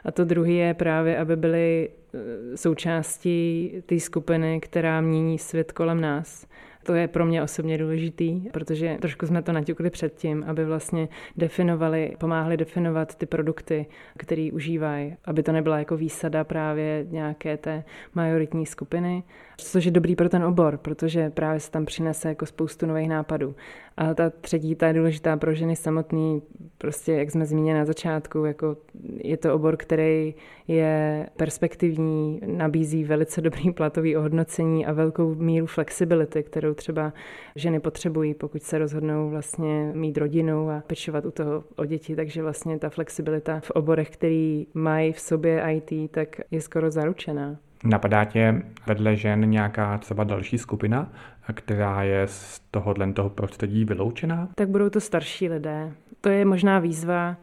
A 0.05 0.13
to 0.13 0.25
druhé 0.25 0.53
je 0.53 0.75
právě, 0.75 1.19
aby 1.19 1.37
byli 1.37 1.89
eh, 1.89 2.57
součástí 2.57 3.73
té 3.87 4.01
skupiny, 4.01 4.61
která 4.61 5.01
mění 5.01 5.39
svět 5.39 5.73
kolem 5.73 6.01
nás. 6.01 6.47
To 6.89 6.95
je 6.95 7.09
pro 7.09 7.27
mě 7.27 7.43
osobně 7.43 7.79
důležitý, 7.79 8.41
protože 8.53 8.99
trošku 9.01 9.27
jsme 9.27 9.43
to 9.43 9.53
naťukli 9.53 9.91
předtím, 9.91 10.45
aby 10.47 10.65
vlastně 10.65 11.09
definovali, 11.37 12.17
pomáhali 12.19 12.57
definovat 12.57 13.15
ty 13.15 13.27
produkty, 13.27 13.87
které 14.19 14.49
užívají, 14.53 15.17
aby 15.25 15.43
to 15.43 15.53
nebyla 15.53 15.79
jako 15.79 15.97
výsada 15.97 16.45
právě 16.45 17.07
nějaké 17.11 17.57
té 17.57 17.85
majoritní 18.15 18.67
skupiny, 18.67 19.23
což 19.57 19.85
je 19.85 19.91
dobrý 19.91 20.17
pro 20.17 20.29
ten 20.29 20.45
obor, 20.45 20.77
protože 20.79 21.31
právě 21.31 21.61
se 21.61 21.71
tam 21.71 21.85
přinese 21.85 22.29
jako 22.29 22.47
spoustu 22.47 22.87
nových 22.87 23.09
nápadů. 23.09 23.55
A 23.99 24.15
ta 24.15 24.31
třetí, 24.31 24.75
ta 24.75 24.87
je 24.87 24.95
důležitá 24.95 25.37
pro 25.37 25.55
ženy 25.55 25.77
samotný, 25.77 26.43
prostě 26.79 27.13
jak 27.13 27.31
jsme 27.31 27.47
zmínili 27.47 27.79
na 27.79 27.85
začátku, 27.85 28.45
jako 28.45 28.77
je 29.25 29.37
to 29.37 29.55
obor, 29.55 29.77
který 29.77 30.35
je 30.69 31.27
perspektivní, 31.37 32.41
nabízí 32.47 33.05
velice 33.05 33.41
dobrý 33.41 33.71
platový 33.71 34.17
ohodnocení 34.17 34.87
a 34.87 34.93
velkou 34.93 35.35
míru 35.35 35.67
flexibility, 35.67 36.43
kterou 36.43 36.75
třeba 36.75 37.13
ženy 37.57 37.81
potřebují, 37.81 38.35
pokud 38.35 38.63
se 38.63 38.79
rozhodnou 38.79 39.31
vlastně 39.31 39.93
mít 39.95 40.19
rodinu 40.19 40.71
a 40.71 40.83
pečovat 40.87 41.25
u 41.25 41.31
toho 41.31 41.65
o 41.77 41.85
děti. 41.85 42.17
Takže 42.17 42.43
vlastně 42.43 42.79
ta 42.79 42.91
flexibilita 42.91 43.61
v 43.61 43.71
oborech, 43.71 44.11
který 44.11 44.67
mají 44.75 45.13
v 45.13 45.21
sobě 45.21 45.63
IT, 45.71 46.11
tak 46.11 46.41
je 46.51 46.61
skoro 46.61 46.91
zaručená. 46.91 47.57
Napadá 47.85 48.25
tě 48.25 48.63
vedle 48.87 49.17
žen 49.17 49.51
nějaká 49.51 49.99
třeba 49.99 50.25
další 50.25 50.59
skupina, 50.59 51.13
která 51.53 52.03
je 52.03 52.27
z 52.27 52.61
tohohle 52.71 53.13
toho 53.13 53.31
prostředí 53.31 53.85
vyloučená? 53.85 54.49
Tak 54.55 54.69
budou 54.69 54.91
to 54.91 55.01
starší 55.01 55.49
lidé. 55.49 55.93
To 56.21 56.29
je 56.29 56.45
možná 56.45 56.79
výzva 56.79 57.37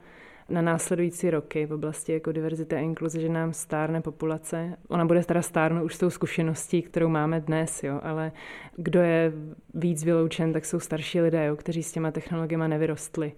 na 0.50 0.62
následující 0.62 1.30
roky 1.30 1.66
v 1.66 1.74
oblasti 1.74 2.14
jako 2.14 2.32
diverzity 2.32 2.76
a 2.76 2.80
inkluze, 2.80 3.22
že 3.22 3.30
nám 3.30 3.54
stárne 3.54 4.02
populace. 4.02 4.78
Ona 4.88 5.06
bude 5.06 5.24
teda 5.24 5.42
stárnout 5.42 5.86
už 5.86 5.96
s 5.96 6.00
tou 6.00 6.10
zkušeností, 6.10 6.82
kterou 6.82 7.10
máme 7.10 7.42
dnes, 7.42 7.84
jo, 7.84 8.00
ale 8.04 8.32
kdo 8.76 9.02
je 9.02 9.32
víc 9.74 10.04
vyloučen, 10.04 10.54
tak 10.54 10.66
jsou 10.66 10.80
starší 10.80 11.22
lidé, 11.22 11.46
jo, 11.46 11.56
kteří 11.56 11.84
s 11.84 11.92
těma 11.92 12.12
technologiemi 12.12 12.68
nevyrostli. 12.68 13.32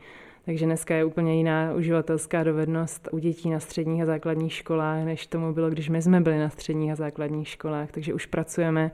Takže 0.45 0.65
dneska 0.65 0.95
je 0.95 1.05
úplně 1.05 1.37
jiná 1.37 1.73
uživatelská 1.73 2.43
dovednost 2.43 3.09
u 3.11 3.17
dětí 3.17 3.49
na 3.49 3.59
středních 3.59 4.01
a 4.01 4.05
základních 4.05 4.53
školách, 4.53 5.05
než 5.05 5.27
tomu 5.27 5.53
bylo, 5.53 5.69
když 5.69 5.89
my 5.89 6.01
jsme 6.01 6.21
byli 6.21 6.39
na 6.39 6.49
středních 6.49 6.91
a 6.91 6.95
základních 6.95 7.47
školách. 7.47 7.91
Takže 7.91 8.13
už 8.13 8.25
pracujeme 8.25 8.91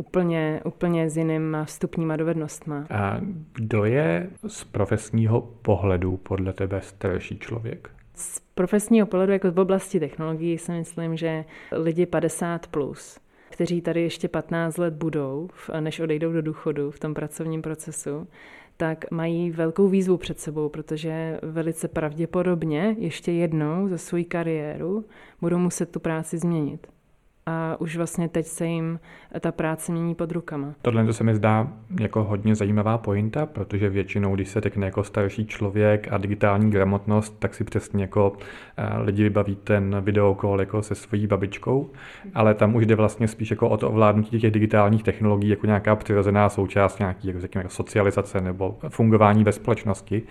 úplně, 0.00 0.60
úplně 0.64 1.10
s 1.10 1.16
jinýma 1.16 1.64
vstupníma 1.64 2.16
dovednostma. 2.16 2.86
A 2.90 3.20
kdo 3.52 3.84
je 3.84 4.30
z 4.46 4.64
profesního 4.64 5.40
pohledu 5.40 6.16
podle 6.16 6.52
tebe 6.52 6.80
starší 6.80 7.38
člověk? 7.38 7.90
Z 8.14 8.40
profesního 8.54 9.06
pohledu, 9.06 9.32
jako 9.32 9.50
v 9.50 9.58
oblasti 9.58 10.00
technologií, 10.00 10.58
si 10.58 10.72
myslím, 10.72 11.16
že 11.16 11.44
lidi 11.72 12.06
50 12.06 12.66
plus, 12.66 13.18
kteří 13.50 13.80
tady 13.80 14.02
ještě 14.02 14.28
15 14.28 14.78
let 14.78 14.94
budou, 14.94 15.48
než 15.80 16.00
odejdou 16.00 16.32
do 16.32 16.42
důchodu 16.42 16.90
v 16.90 16.98
tom 16.98 17.14
pracovním 17.14 17.62
procesu, 17.62 18.28
tak 18.76 19.10
mají 19.10 19.50
velkou 19.50 19.88
výzvu 19.88 20.16
před 20.16 20.40
sebou, 20.40 20.68
protože 20.68 21.38
velice 21.42 21.88
pravděpodobně 21.88 22.96
ještě 22.98 23.32
jednou 23.32 23.88
za 23.88 23.98
svou 23.98 24.24
kariéru 24.28 25.04
budou 25.40 25.58
muset 25.58 25.90
tu 25.90 26.00
práci 26.00 26.38
změnit 26.38 26.86
a 27.50 27.76
už 27.80 27.96
vlastně 27.96 28.28
teď 28.28 28.46
se 28.46 28.66
jim 28.66 29.00
ta 29.40 29.52
práce 29.52 29.92
mění 29.92 30.14
pod 30.14 30.32
rukama. 30.32 30.74
Tohle 30.82 31.06
to 31.06 31.12
se 31.12 31.24
mi 31.24 31.34
zdá 31.34 31.68
jako 32.00 32.24
hodně 32.24 32.54
zajímavá 32.54 32.98
pointa, 32.98 33.46
protože 33.46 33.90
většinou, 33.90 34.34
když 34.34 34.48
se 34.48 34.60
řekne 34.60 34.86
jako 34.86 35.04
starší 35.04 35.46
člověk 35.46 36.08
a 36.10 36.18
digitální 36.18 36.70
gramotnost, 36.70 37.38
tak 37.38 37.54
si 37.54 37.64
přesně 37.64 38.04
jako 38.04 38.32
eh, 38.76 38.98
lidi 38.98 39.22
vybaví 39.22 39.56
ten 39.56 39.96
videokol 40.00 40.60
jako 40.60 40.82
se 40.82 40.94
svojí 40.94 41.26
babičkou, 41.26 41.90
ale 42.34 42.54
tam 42.54 42.74
už 42.74 42.86
jde 42.86 42.94
vlastně 42.94 43.28
spíš 43.28 43.50
jako 43.50 43.68
o 43.68 43.76
to 43.76 43.90
ovládnutí 43.90 44.40
těch 44.40 44.50
digitálních 44.50 45.02
technologií 45.02 45.50
jako 45.50 45.66
nějaká 45.66 45.96
přirozená 45.96 46.48
součást 46.48 46.98
nějaký, 46.98 47.28
jako 47.28 47.40
řekněme, 47.40 47.60
jako 47.60 47.74
socializace 47.74 48.40
nebo 48.40 48.78
fungování 48.88 49.44
ve 49.44 49.52
společnosti, 49.52 50.22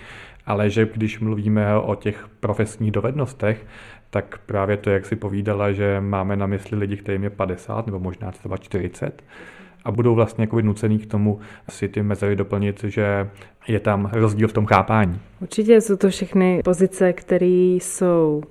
ale 0.45 0.69
že 0.69 0.89
když 0.93 1.19
mluvíme 1.19 1.77
o 1.77 1.95
těch 1.95 2.27
profesních 2.39 2.91
dovednostech, 2.91 3.65
tak 4.09 4.37
právě 4.45 4.77
to, 4.77 4.89
jak 4.89 5.05
si 5.05 5.15
povídala, 5.15 5.71
že 5.71 6.01
máme 6.01 6.35
na 6.35 6.47
mysli 6.47 6.77
lidi, 6.77 6.97
kterým 6.97 7.23
je 7.23 7.29
50 7.29 7.85
nebo 7.85 7.99
možná 7.99 8.31
třeba 8.31 8.57
40, 8.57 9.23
a 9.85 9.91
budou 9.91 10.15
vlastně 10.15 10.43
jako 10.43 10.61
nucený 10.61 10.99
k 10.99 11.05
tomu 11.05 11.39
si 11.69 11.87
ty 11.87 12.03
mezery 12.03 12.35
doplnit, 12.35 12.83
že 12.83 13.29
je 13.67 13.79
tam 13.79 14.09
rozdíl 14.13 14.47
v 14.47 14.53
tom 14.53 14.65
chápání. 14.65 15.19
Určitě 15.41 15.81
jsou 15.81 15.95
to 15.95 16.09
všechny 16.09 16.61
pozice, 16.63 17.13
které 17.13 17.45
jsou 17.81 18.43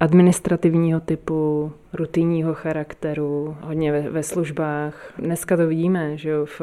administrativního 0.00 1.00
typu, 1.00 1.72
rutinního 1.92 2.54
charakteru, 2.54 3.56
hodně 3.60 3.92
ve, 3.92 4.00
ve 4.10 4.22
službách. 4.22 5.12
Dneska 5.18 5.56
to 5.56 5.66
vidíme, 5.66 6.16
že 6.16 6.30
jo, 6.30 6.46
v, 6.46 6.60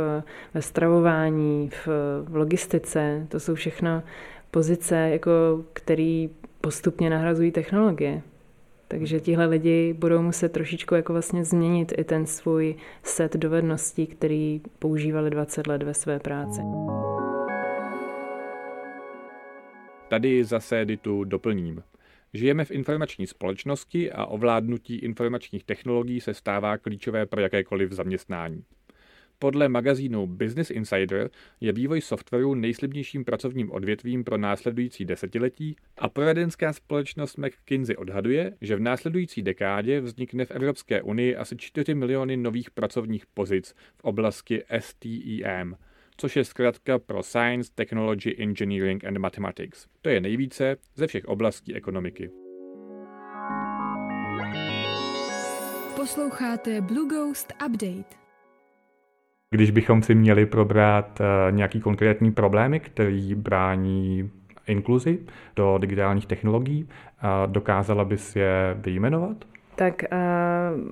ve 0.53 0.62
stravování, 0.62 1.69
v, 1.69 1.88
v 2.27 2.35
logistice, 2.35 3.27
to 3.29 3.39
jsou 3.39 3.55
všechno 3.55 4.03
pozice, 4.51 4.95
jako, 4.95 5.31
které 5.74 6.27
postupně 6.65 7.10
nahrazují 7.10 7.51
technologie. 7.51 8.22
Takže 8.88 9.19
tihle 9.19 9.45
lidi 9.45 9.93
budou 9.93 10.22
muset 10.22 10.51
trošičku 10.51 10.95
jako 10.95 11.13
vlastně 11.13 11.43
změnit 11.43 11.93
i 11.98 12.03
ten 12.03 12.25
svůj 12.25 12.75
set 13.03 13.36
dovedností, 13.36 14.07
který 14.07 14.62
používali 14.79 15.29
20 15.29 15.67
let 15.67 15.84
ve 15.84 15.93
své 15.93 16.19
práci. 16.19 16.62
Tady 20.07 20.43
zase 20.43 20.81
editu 20.81 21.24
doplním. 21.24 21.84
Žijeme 22.34 22.65
v 22.65 22.72
informační 22.72 23.27
společnosti 23.27 24.12
a 24.12 24.25
ovládnutí 24.25 24.95
informačních 24.95 25.63
technologií 25.63 26.22
se 26.22 26.34
stává 26.34 26.77
klíčové 26.77 27.25
pro 27.25 27.41
jakékoliv 27.41 27.91
zaměstnání. 27.91 28.63
Podle 29.39 29.70
magazínu 29.70 30.27
Business 30.27 30.70
Insider 30.70 31.30
je 31.62 31.72
vývoj 31.72 32.01
softwaru 32.01 32.56
nejslibnějším 32.56 33.25
pracovním 33.25 33.72
odvětvím 33.72 34.24
pro 34.24 34.38
následující 34.38 35.06
desetiletí 35.06 35.75
a 35.98 36.10
poradenská 36.10 36.74
společnost 36.74 37.38
McKinsey 37.38 37.96
odhaduje, 37.96 38.54
že 38.62 38.75
v 38.75 38.80
následující 38.80 39.42
dekádě 39.42 40.01
vznikne 40.01 40.46
v 40.46 40.51
Evropské 40.51 41.01
unii 41.01 41.36
asi 41.36 41.56
4 41.58 41.96
miliony 41.96 42.38
nových 42.38 42.72
pracovních 42.72 43.25
pozic 43.25 43.74
v 43.98 44.04
oblasti 44.04 44.63
STEM, 44.80 45.75
což 46.18 46.36
je 46.36 46.44
zkrátka 46.44 47.00
pro 47.00 47.24
Science, 47.24 47.72
Technology, 47.75 48.36
Engineering 48.39 49.06
and 49.06 49.18
Mathematics. 49.18 49.88
To 50.01 50.10
je 50.10 50.22
nejvíce 50.22 50.77
ze 50.96 51.08
všech 51.08 51.25
oblastí 51.25 51.75
ekonomiky. 51.75 52.32
Posloucháte 55.96 56.82
Blue 56.82 57.10
Ghost 57.10 57.54
Update. 57.65 58.25
Když 59.50 59.72
bychom 59.72 60.02
si 60.02 60.16
měli 60.16 60.46
probrat 60.46 61.22
eh, 61.22 61.52
nějaký 61.52 61.80
konkrétní 61.80 62.32
problémy, 62.32 62.80
který 62.80 63.36
brání 63.36 64.32
inkluzi 64.68 65.20
do 65.56 65.78
digitálních 65.78 66.25
technologií, 66.25 66.90
dokázala 67.46 68.06
bys 68.06 68.36
je 68.36 68.78
vyjmenovat? 68.80 69.38
Tak 69.75 70.14
a 70.14 70.18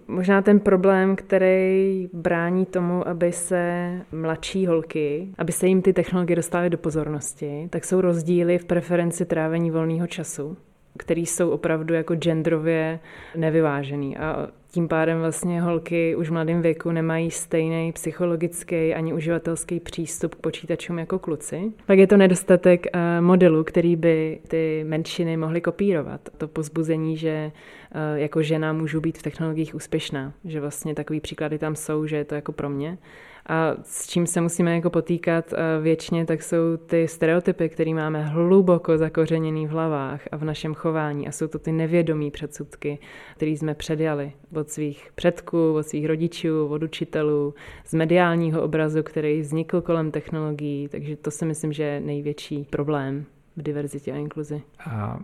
možná 0.08 0.42
ten 0.42 0.60
problém, 0.60 1.16
který 1.16 2.10
brání 2.14 2.66
tomu, 2.66 3.08
aby 3.08 3.32
se 3.32 3.92
mladší 4.12 4.68
holky, 4.68 5.28
aby 5.38 5.52
se 5.52 5.68
jim 5.68 5.82
ty 5.82 5.94
technologie 5.94 6.36
dostávaly 6.36 6.70
do 6.70 6.78
pozornosti, 6.78 7.68
tak 7.70 7.86
jsou 7.86 8.02
rozdíly 8.02 8.58
v 8.58 8.66
preferenci 8.66 9.26
trávení 9.26 9.72
volného 9.72 10.08
času 10.08 10.58
který 10.98 11.26
jsou 11.26 11.50
opravdu 11.50 11.94
jako 11.94 12.16
genderově 12.16 13.00
nevyvážený. 13.36 14.18
A 14.18 14.48
tím 14.74 14.88
pádem 14.88 15.20
vlastně 15.20 15.62
holky 15.62 16.16
už 16.16 16.30
v 16.30 16.34
mladém 16.34 16.62
věku 16.62 16.92
nemají 16.92 17.32
stejný 17.32 17.92
psychologický 17.92 18.94
ani 18.94 19.14
uživatelský 19.14 19.80
přístup 19.80 20.36
k 20.36 20.40
počítačům 20.40 21.00
jako 21.00 21.20
kluci. 21.20 21.72
Pak 21.86 21.98
je 21.98 22.08
to 22.08 22.18
nedostatek 22.18 22.86
eh, 22.94 23.22
modelu, 23.22 23.64
který 23.64 23.96
by 23.96 24.40
ty 24.48 24.84
menšiny 24.88 25.38
mohly 25.38 25.62
kopírovat. 25.62 26.22
To 26.38 26.48
pozbuzení, 26.48 27.18
že 27.18 27.30
eh, 27.30 28.20
jako 28.20 28.44
žena 28.44 28.74
můžu 28.74 29.02
být 29.02 29.18
v 29.18 29.24
technologiích 29.24 29.76
úspěšná, 29.76 30.34
že 30.46 30.62
vlastně 30.62 30.96
takový 30.96 31.20
příklady 31.20 31.58
tam 31.58 31.76
jsou, 31.76 32.06
že 32.06 32.16
je 32.16 32.26
to 32.26 32.36
jako 32.36 32.52
pro 32.52 32.70
mě. 32.70 32.98
A 33.46 33.76
s 33.84 34.08
čím 34.08 34.28
se 34.28 34.42
musíme 34.42 34.76
jako 34.76 34.90
potýkat 34.90 35.54
eh, 35.54 35.82
věčně, 35.82 36.26
tak 36.26 36.44
jsou 36.44 36.78
ty 36.86 37.08
stereotypy, 37.08 37.70
které 37.70 37.94
máme 37.94 38.24
hluboko 38.24 38.98
zakořeněný 38.98 39.68
v 39.68 39.70
hlavách 39.70 40.22
a 40.32 40.38
v 40.38 40.44
našem 40.44 40.74
chování. 40.74 41.28
A 41.28 41.32
jsou 41.32 41.48
to 41.48 41.60
ty 41.60 41.72
nevědomí 41.72 42.32
předsudky, 42.32 43.00
které 43.36 43.52
jsme 43.52 43.74
předjali 43.74 44.32
od 44.56 44.70
svých 44.70 45.12
předků, 45.16 45.74
od 45.74 45.84
svých 45.84 46.06
rodičů, 46.06 46.68
od 46.68 46.84
učitelů, 46.84 47.54
z 47.86 47.94
mediálního 47.94 48.62
obrazu, 48.62 49.04
který 49.04 49.42
vznikl 49.42 49.82
kolem 49.82 50.12
technologií. 50.12 50.88
Takže 50.88 51.16
to 51.16 51.32
si 51.32 51.46
myslím, 51.46 51.74
že 51.74 51.84
je 51.84 52.00
největší 52.00 52.68
problém 52.70 53.26
v 53.58 53.62
diverzitě 53.62 54.12
a 54.12 54.16
inkluzi. 54.16 54.62
A 54.86 55.20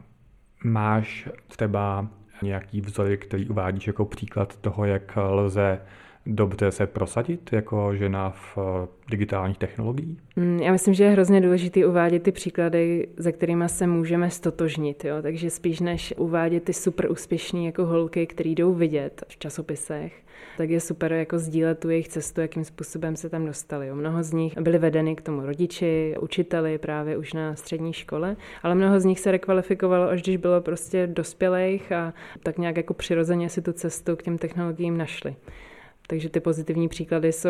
máš 0.64 1.30
třeba 1.48 2.08
nějaký 2.42 2.82
vzory, 2.82 3.18
který 3.18 3.50
uvádíš 3.50 3.88
jako 3.88 4.06
příklad 4.06 4.56
toho, 4.56 4.86
jak 4.86 5.18
lze 5.18 5.82
dobře 6.26 6.72
se 6.72 6.88
prosadit 6.88 7.50
jako 7.54 7.96
žena 7.96 8.30
v 8.30 8.58
eh, 8.58 8.88
digitálních 9.10 9.58
technologiích? 9.58 10.18
Mm, 10.36 10.60
já 10.60 10.72
myslím, 10.72 10.94
že 10.94 11.04
je 11.04 11.10
hrozně 11.10 11.42
důležité 11.42 11.86
uvádět 11.86 12.24
ty 12.24 12.32
příklady, 12.32 13.08
za 13.18 13.32
kterými 13.32 13.70
se 13.70 13.88
můžeme 13.88 14.30
stotožnit. 14.30 15.06
Jo? 15.06 15.16
Takže 15.22 15.50
spíš 15.50 15.80
než 15.80 16.14
uvádět 16.18 16.64
ty 16.64 16.74
super 16.74 17.12
úspěšné 17.12 17.66
jako 17.66 17.86
holky, 17.86 18.28
které 18.28 18.50
jdou 18.50 18.74
vidět 18.74 19.24
v 19.28 19.38
časopisech, 19.38 20.14
tak 20.58 20.70
je 20.70 20.80
super 20.80 21.14
jako 21.14 21.40
sdílet 21.40 21.80
tu 21.80 21.90
jejich 21.90 22.08
cestu, 22.08 22.42
jakým 22.42 22.64
způsobem 22.64 23.16
se 23.16 23.30
tam 23.30 23.46
dostali. 23.46 23.88
Jo? 23.88 23.96
Mnoho 23.96 24.24
z 24.24 24.34
nich 24.34 24.58
byly 24.58 24.78
vedeny 24.78 25.16
k 25.16 25.22
tomu 25.22 25.46
rodiči, 25.46 26.16
učiteli 26.20 26.78
právě 26.78 27.18
už 27.18 27.34
na 27.34 27.56
střední 27.56 27.94
škole, 27.94 28.36
ale 28.64 28.76
mnoho 28.76 29.00
z 29.00 29.06
nich 29.06 29.20
se 29.20 29.32
rekvalifikovalo, 29.32 30.10
až 30.10 30.22
když 30.22 30.38
bylo 30.38 30.62
prostě 30.62 31.08
dospělých 31.08 31.92
a 31.92 32.14
tak 32.44 32.58
nějak 32.58 32.78
jako 32.78 32.94
přirozeně 32.94 33.50
si 33.50 33.62
tu 33.62 33.74
cestu 33.74 34.16
k 34.16 34.24
těm 34.24 34.38
technologiím 34.38 34.98
našli. 34.98 35.36
Takže 36.10 36.30
ty 36.30 36.40
pozitivní 36.40 36.88
příklady 36.88 37.32
jsou 37.32 37.50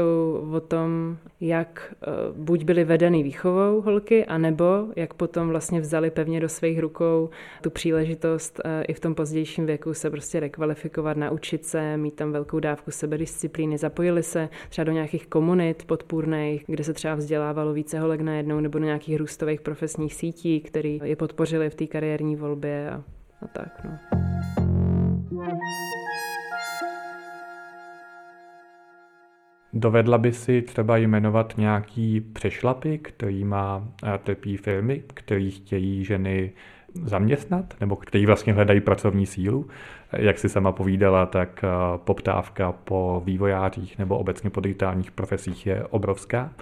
o 0.53 0.59
tom, 0.59 1.17
jak 1.41 1.95
eh, 2.01 2.07
buď 2.35 2.63
byly 2.63 2.83
vedeny 2.83 3.23
výchovou 3.23 3.81
holky, 3.81 4.25
anebo 4.25 4.65
jak 4.95 5.13
potom 5.13 5.49
vlastně 5.49 5.79
vzali 5.79 6.11
pevně 6.11 6.39
do 6.39 6.49
svých 6.49 6.79
rukou 6.79 7.29
tu 7.61 7.69
příležitost 7.69 8.61
eh, 8.65 8.83
i 8.83 8.93
v 8.93 8.99
tom 8.99 9.15
pozdějším 9.15 9.65
věku 9.65 9.93
se 9.93 10.09
prostě 10.09 10.39
rekvalifikovat, 10.39 11.17
naučit 11.17 11.65
se, 11.65 11.97
mít 11.97 12.15
tam 12.15 12.31
velkou 12.31 12.59
dávku 12.59 12.91
sebedisciplíny, 12.91 13.77
zapojili 13.77 14.23
se 14.23 14.49
třeba 14.69 14.85
do 14.85 14.91
nějakých 14.91 15.27
komunit 15.27 15.85
podpůrných, 15.85 16.63
kde 16.67 16.83
se 16.83 16.93
třeba 16.93 17.15
vzdělávalo 17.15 17.73
více 17.73 17.99
holek 17.99 18.21
najednou, 18.21 18.59
nebo 18.59 18.79
do 18.79 18.85
nějakých 18.85 19.17
růstových 19.17 19.61
profesních 19.61 20.13
sítí, 20.13 20.59
které 20.61 20.89
je 20.89 21.15
podpořili 21.15 21.69
v 21.69 21.75
té 21.75 21.87
kariérní 21.87 22.35
volbě 22.35 22.89
a, 22.89 23.03
a 23.41 23.47
tak. 23.47 23.81
No. 23.83 23.99
Dovedla 29.73 30.17
by 30.17 30.33
si 30.33 30.61
třeba 30.61 30.97
jmenovat 30.97 31.53
nějaký 31.57 32.21
přešlapy, 32.21 32.97
který 32.97 33.43
má 33.43 33.87
eh, 34.03 34.17
trpí 34.23 34.57
firmy, 34.57 35.03
který 35.13 35.51
chtějí 35.51 36.05
ženy 36.05 36.51
zaměstnat, 36.93 37.73
nebo 37.79 37.95
který 37.95 38.25
vlastně 38.25 38.53
hledají 38.53 38.81
pracovní 38.81 39.25
sílu. 39.25 39.67
Jak 40.13 40.39
si 40.39 40.49
sama 40.49 40.71
povídala, 40.71 41.25
tak 41.25 41.63
eh, 41.63 41.67
poptávka 41.97 42.71
po 42.71 43.21
vývojářích 43.25 43.97
nebo 43.97 44.17
obecně 44.17 44.49
po 44.49 44.59
digitálních 44.59 45.11
profesích 45.11 45.65
je 45.67 45.83
obrovská. 45.83 46.53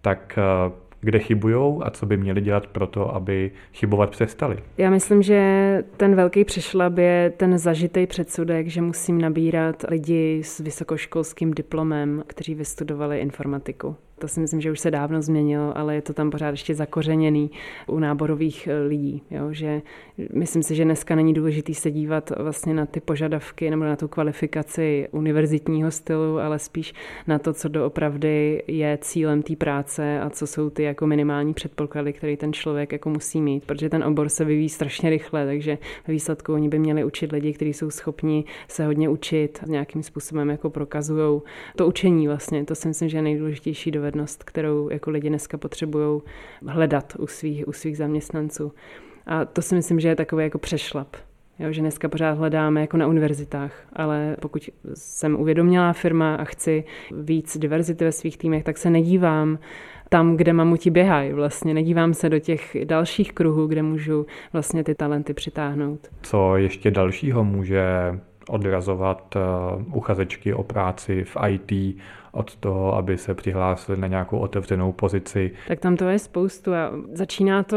Tak 0.00 0.38
eh, 0.38 0.85
kde 1.00 1.18
chybují 1.18 1.82
a 1.82 1.90
co 1.90 2.06
by 2.06 2.16
měli 2.16 2.40
dělat 2.40 2.66
pro 2.66 2.86
to, 2.86 3.14
aby 3.14 3.50
chybovat 3.72 4.10
přestali? 4.10 4.58
Já 4.78 4.90
myslím, 4.90 5.22
že 5.22 5.82
ten 5.96 6.14
velký 6.14 6.44
přešlap 6.44 6.98
je 6.98 7.32
ten 7.36 7.58
zažitý 7.58 8.06
předsudek, 8.06 8.68
že 8.68 8.82
musím 8.82 9.20
nabírat 9.20 9.84
lidi 9.88 10.40
s 10.44 10.58
vysokoškolským 10.58 11.50
diplomem, 11.50 12.22
kteří 12.26 12.54
vystudovali 12.54 13.18
informatiku. 13.18 13.96
To 14.18 14.28
si 14.28 14.40
myslím, 14.40 14.60
že 14.60 14.70
už 14.70 14.80
se 14.80 14.90
dávno 14.90 15.22
změnilo, 15.22 15.78
ale 15.78 15.94
je 15.94 16.02
to 16.02 16.12
tam 16.12 16.30
pořád 16.30 16.48
ještě 16.48 16.74
zakořeněný 16.74 17.50
u 17.86 17.98
náborových 17.98 18.66
eh, 18.66 18.82
lidí. 18.82 19.22
Jo? 19.30 19.48
Že 19.52 19.82
myslím 20.32 20.62
si, 20.62 20.74
že 20.74 20.84
dneska 20.84 21.14
není 21.14 21.34
důležitý 21.34 21.74
se 21.74 21.90
dívat 21.90 22.32
vlastně 22.38 22.74
na 22.74 22.86
ty 22.86 23.00
požadavky 23.00 23.70
nebo 23.70 23.84
na 23.84 23.96
tu 23.96 24.08
kvalifikaci 24.08 25.08
univerzitního 25.10 25.90
stylu, 25.90 26.38
ale 26.38 26.58
spíš 26.58 26.94
na 27.26 27.38
to, 27.38 27.52
co 27.52 27.68
doopravdy 27.68 28.62
je 28.66 28.98
cílem 29.00 29.42
té 29.42 29.56
práce 29.56 30.20
a 30.20 30.30
co 30.30 30.46
jsou 30.46 30.70
ty 30.70 30.82
jako 30.82 31.06
minimální 31.06 31.54
předpoklady, 31.54 32.12
které 32.12 32.36
ten 32.36 32.52
člověk 32.52 32.92
jako 32.92 33.10
musí 33.10 33.40
mít, 33.40 33.64
protože 33.64 33.88
ten 33.88 34.04
obor 34.04 34.28
se 34.28 34.44
vyvíjí 34.44 34.68
strašně 34.68 35.10
rychle, 35.10 35.46
takže 35.46 35.78
ve 36.08 36.12
výsledku 36.12 36.52
oni 36.52 36.68
by 36.68 36.78
měli 36.78 37.04
učit 37.04 37.32
lidi, 37.32 37.52
kteří 37.52 37.72
jsou 37.72 37.90
schopni 37.90 38.44
se 38.68 38.86
hodně 38.86 39.08
učit, 39.08 39.58
nějakým 39.66 40.02
způsobem 40.02 40.50
jako 40.50 40.70
prokazují 40.70 41.40
to 41.76 41.86
učení 41.86 42.28
vlastně. 42.28 42.64
To 42.64 42.74
si 42.74 42.88
myslím, 42.88 43.08
že 43.08 43.18
je 43.18 43.22
nejdůležitější 43.22 43.90
dovednost, 44.06 44.44
kterou 44.44 44.88
jako 44.88 45.10
lidi 45.10 45.28
dneska 45.28 45.58
potřebují 45.58 46.22
hledat 46.66 47.12
u 47.18 47.26
svých, 47.26 47.68
u 47.68 47.72
svých 47.72 47.96
zaměstnanců. 47.96 48.72
A 49.26 49.44
to 49.44 49.62
si 49.62 49.74
myslím, 49.74 50.00
že 50.00 50.08
je 50.08 50.16
takový 50.16 50.44
jako 50.44 50.58
přešlap. 50.58 51.16
Jo, 51.58 51.72
že 51.72 51.80
dneska 51.80 52.08
pořád 52.08 52.38
hledáme 52.38 52.80
jako 52.80 52.96
na 52.96 53.06
univerzitách, 53.06 53.72
ale 53.92 54.36
pokud 54.40 54.70
jsem 54.94 55.40
uvědomilá 55.40 55.92
firma 55.92 56.34
a 56.34 56.44
chci 56.44 56.84
víc 57.22 57.58
diverzity 57.58 58.04
ve 58.04 58.12
svých 58.12 58.38
týmech, 58.38 58.64
tak 58.64 58.78
se 58.78 58.90
nedívám 58.90 59.58
tam, 60.08 60.36
kde 60.36 60.52
mamuti 60.52 60.90
běhají. 60.90 61.32
Vlastně 61.32 61.74
nedívám 61.74 62.14
se 62.14 62.28
do 62.28 62.38
těch 62.38 62.76
dalších 62.84 63.32
kruhů, 63.32 63.66
kde 63.66 63.82
můžu 63.82 64.26
vlastně 64.52 64.84
ty 64.84 64.94
talenty 64.94 65.34
přitáhnout. 65.34 66.00
Co 66.22 66.56
ještě 66.56 66.90
dalšího 66.90 67.44
může 67.44 67.82
odrazovat 68.48 69.36
uchazečky 69.94 70.54
o 70.54 70.62
práci 70.62 71.24
v 71.24 71.36
IT 71.48 71.98
od 72.32 72.56
toho, 72.56 72.94
aby 72.94 73.18
se 73.18 73.34
přihlásili 73.34 73.98
na 73.98 74.06
nějakou 74.06 74.38
otevřenou 74.38 74.92
pozici. 74.92 75.52
Tak 75.68 75.80
tam 75.80 75.96
to 75.96 76.04
je 76.04 76.18
spoustu 76.18 76.74
a 76.74 76.90
začíná 77.12 77.62
to 77.62 77.76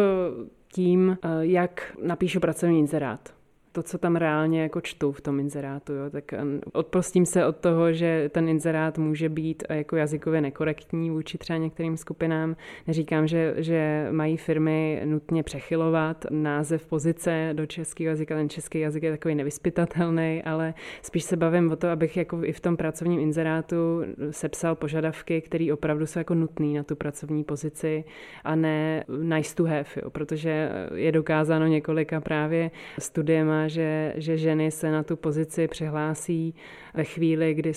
tím, 0.74 1.18
jak 1.40 1.98
napíšu 2.04 2.40
pracovní 2.40 2.80
inzerát 2.80 3.39
to, 3.80 3.84
co 3.84 3.98
tam 3.98 4.16
reálně 4.16 4.62
jako 4.62 4.82
čtu 4.82 5.12
v 5.12 5.22
tom 5.22 5.40
inzerátu. 5.40 5.94
Jo. 5.94 6.10
Tak 6.10 6.34
odprostím 6.74 7.26
se 7.26 7.46
od 7.46 7.58
toho, 7.58 7.94
že 7.94 8.30
ten 8.34 8.50
inzerát 8.50 8.98
může 8.98 9.30
být 9.30 9.64
jako 9.70 9.96
jazykově 9.96 10.42
nekorektní 10.42 11.10
vůči 11.10 11.38
třeba 11.38 11.58
některým 11.58 11.98
skupinám. 11.98 12.56
Neříkám, 12.88 13.28
že, 13.28 13.54
že 13.58 14.08
mají 14.12 14.38
firmy 14.38 15.02
nutně 15.06 15.44
přechylovat 15.44 16.26
název 16.30 16.86
pozice 16.86 17.50
do 17.54 17.66
českého 17.66 18.10
jazyka. 18.10 18.36
Ten 18.36 18.50
český 18.50 18.80
jazyk 18.80 19.04
je 19.04 19.12
takový 19.12 19.36
nevyspytatelný, 19.36 20.44
ale 20.46 20.74
spíš 21.02 21.24
se 21.24 21.38
bavím 21.38 21.72
o 21.72 21.76
to, 21.76 21.88
abych 21.88 22.18
jako 22.18 22.44
i 22.44 22.52
v 22.52 22.60
tom 22.60 22.78
pracovním 22.78 23.20
inzerátu 23.20 24.04
sepsal 24.32 24.76
požadavky, 24.76 25.42
které 25.42 25.74
opravdu 25.74 26.06
jsou 26.06 26.20
jako 26.20 26.36
nutné 26.36 26.68
na 26.68 26.84
tu 26.84 26.96
pracovní 26.96 27.44
pozici 27.44 28.04
a 28.44 28.56
ne 28.56 29.04
nice 29.22 29.56
to 29.56 29.64
have, 29.64 29.90
jo, 30.04 30.10
protože 30.10 30.70
je 30.96 31.12
dokázáno 31.12 31.68
několika 31.68 32.22
právě 32.22 32.72
studiema, 33.00 33.69
že, 33.70 34.14
že 34.18 34.38
ženy 34.38 34.72
se 34.72 34.92
na 34.92 35.04
tu 35.04 35.16
pozici 35.16 35.68
přihlásí 35.68 36.56
ve 36.94 37.04
chvíli, 37.04 37.54
kdy 37.54 37.74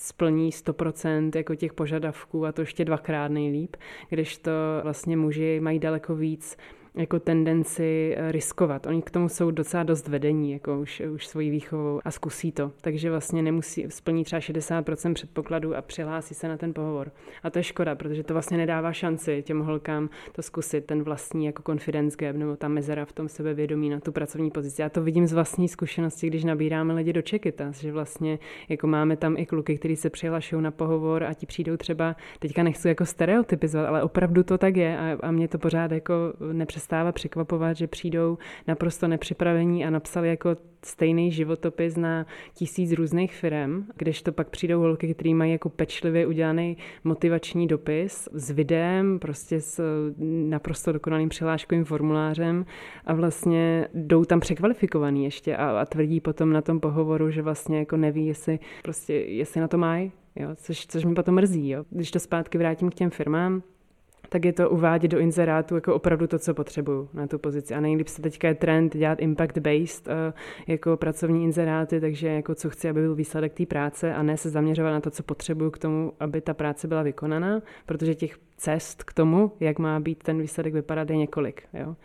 splní 0.00 0.50
100% 0.50 1.30
jako 1.36 1.54
těch 1.54 1.72
požadavků 1.72 2.46
a 2.46 2.52
to 2.52 2.62
ještě 2.62 2.84
dvakrát 2.84 3.28
nejlíp, 3.28 3.76
když 4.08 4.38
to 4.38 4.50
vlastně 4.82 5.16
muži 5.16 5.60
mají 5.60 5.78
daleko 5.78 6.14
víc 6.14 6.56
jako 6.94 7.20
tendenci 7.20 8.14
eh, 8.16 8.32
riskovat. 8.32 8.86
Oni 8.86 9.02
k 9.02 9.10
tomu 9.10 9.28
jsou 9.28 9.50
docela 9.50 9.82
dost 9.82 10.08
vedení, 10.08 10.52
jako 10.52 10.80
už, 10.80 11.00
už 11.00 11.26
svojí 11.26 11.50
výchovou 11.50 12.00
a 12.04 12.10
zkusí 12.10 12.52
to. 12.52 12.72
Takže 12.80 13.10
vlastně 13.10 13.42
nemusí 13.42 13.86
splnit 13.88 14.24
třeba 14.24 14.40
60% 14.40 15.14
předpokladů 15.14 15.76
a 15.76 15.82
přihlásí 15.82 16.34
se 16.34 16.48
na 16.48 16.56
ten 16.56 16.74
pohovor. 16.74 17.12
A 17.42 17.50
to 17.50 17.58
je 17.58 17.62
škoda, 17.62 17.94
protože 17.94 18.22
to 18.22 18.34
vlastně 18.34 18.56
nedává 18.56 18.92
šanci 18.92 19.42
těm 19.42 19.60
holkám 19.60 20.10
to 20.32 20.42
zkusit, 20.42 20.86
ten 20.86 21.02
vlastní 21.02 21.46
jako 21.46 21.62
confidence 21.62 22.16
gap 22.16 22.36
nebo 22.36 22.56
ta 22.56 22.68
mezera 22.68 23.04
v 23.04 23.12
tom 23.12 23.28
sebevědomí 23.28 23.90
na 23.90 24.00
tu 24.00 24.12
pracovní 24.12 24.50
pozici. 24.50 24.82
Já 24.82 24.88
to 24.88 25.02
vidím 25.02 25.26
z 25.26 25.32
vlastní 25.32 25.68
zkušenosti, 25.68 26.26
když 26.26 26.44
nabíráme 26.44 26.94
lidi 26.94 27.12
do 27.12 27.22
Čekytas, 27.22 27.80
že 27.80 27.92
vlastně 27.92 28.38
jako 28.68 28.86
máme 28.86 29.16
tam 29.16 29.36
i 29.38 29.46
kluky, 29.46 29.78
kteří 29.78 29.96
se 29.96 30.10
přihlašují 30.10 30.62
na 30.62 30.70
pohovor 30.70 31.24
a 31.24 31.34
ti 31.34 31.46
přijdou 31.46 31.76
třeba, 31.76 32.16
teďka 32.38 32.62
nechci 32.62 32.88
jako 32.88 33.06
stereotypizovat, 33.06 33.88
ale 33.88 34.02
opravdu 34.02 34.42
to 34.42 34.58
tak 34.58 34.76
je 34.76 34.98
a, 34.98 35.18
a 35.20 35.30
mě 35.30 35.48
to 35.48 35.58
pořád 35.58 35.92
jako 35.92 36.14
nepřestává 36.52 36.79
přestává 36.80 37.12
překvapovat, 37.12 37.76
že 37.76 37.86
přijdou 37.86 38.38
naprosto 38.66 39.08
nepřipravení 39.08 39.84
a 39.84 39.90
napsali 39.90 40.28
jako 40.28 40.56
stejný 40.84 41.32
životopis 41.32 41.96
na 41.96 42.26
tisíc 42.54 42.92
různých 42.92 43.34
firm, 43.34 43.84
když 43.96 44.22
to 44.22 44.32
pak 44.32 44.48
přijdou 44.48 44.80
holky, 44.80 45.14
které 45.14 45.34
mají 45.34 45.52
jako 45.52 45.68
pečlivě 45.68 46.26
udělaný 46.26 46.76
motivační 47.04 47.66
dopis 47.66 48.28
s 48.32 48.50
videem, 48.50 49.18
prostě 49.18 49.60
s 49.60 49.82
naprosto 50.48 50.92
dokonalým 50.92 51.28
přihláškovým 51.28 51.84
formulářem 51.84 52.66
a 53.04 53.14
vlastně 53.14 53.88
jdou 53.94 54.24
tam 54.24 54.40
překvalifikovaný 54.40 55.24
ještě 55.24 55.56
a, 55.56 55.80
a 55.80 55.84
tvrdí 55.84 56.20
potom 56.20 56.52
na 56.52 56.62
tom 56.62 56.80
pohovoru, 56.80 57.30
že 57.30 57.42
vlastně 57.42 57.78
jako 57.78 57.96
neví, 57.96 58.26
jestli, 58.26 58.58
prostě, 58.82 59.14
jestli 59.14 59.60
na 59.60 59.68
to 59.68 59.78
mají, 59.78 60.12
jo, 60.36 60.48
což, 60.54 60.86
což 60.86 61.04
mi 61.04 61.14
potom 61.14 61.34
mrzí. 61.34 61.68
Jo. 61.68 61.84
Když 61.90 62.10
to 62.10 62.18
zpátky 62.20 62.58
vrátím 62.58 62.90
k 62.90 62.94
těm 62.94 63.10
firmám, 63.10 63.62
tak 64.32 64.44
je 64.44 64.52
to 64.52 64.70
uvádět 64.70 65.10
do 65.10 65.18
inzerátu 65.18 65.74
jako 65.74 65.94
opravdu 65.94 66.26
to, 66.26 66.38
co 66.38 66.54
potřebuju 66.54 67.08
na 67.14 67.26
tu 67.26 67.38
pozici. 67.38 67.74
A 67.74 67.80
nejlíp 67.80 68.08
se 68.08 68.22
teďka 68.22 68.48
je 68.48 68.54
trend 68.54 68.96
dělat 68.96 69.18
impact-based 69.18 70.12
uh, 70.12 70.34
jako 70.66 70.96
pracovní 70.96 71.44
inzeráty, 71.44 72.00
takže 72.00 72.28
jako 72.28 72.54
co 72.54 72.70
chci, 72.70 72.88
aby 72.88 73.00
byl 73.00 73.14
výsledek 73.14 73.52
té 73.52 73.66
práce 73.66 74.14
a 74.14 74.22
ne 74.22 74.36
se 74.36 74.50
zaměřovat 74.50 74.90
na 74.90 75.00
to, 75.00 75.10
co 75.10 75.22
potřebuju 75.22 75.70
k 75.70 75.78
tomu, 75.78 76.12
aby 76.20 76.40
ta 76.40 76.54
práce 76.54 76.88
byla 76.88 77.02
vykonaná, 77.02 77.62
protože 77.86 78.14
těch 78.14 78.38
cest 78.56 79.04
k 79.04 79.12
tomu, 79.12 79.52
jak 79.60 79.78
má 79.78 80.00
být 80.00 80.22
ten 80.22 80.40
výsledek 80.40 80.74
vypadat, 80.74 81.10
je 81.10 81.16
několik. 81.16 81.62
Jo. 81.74 81.96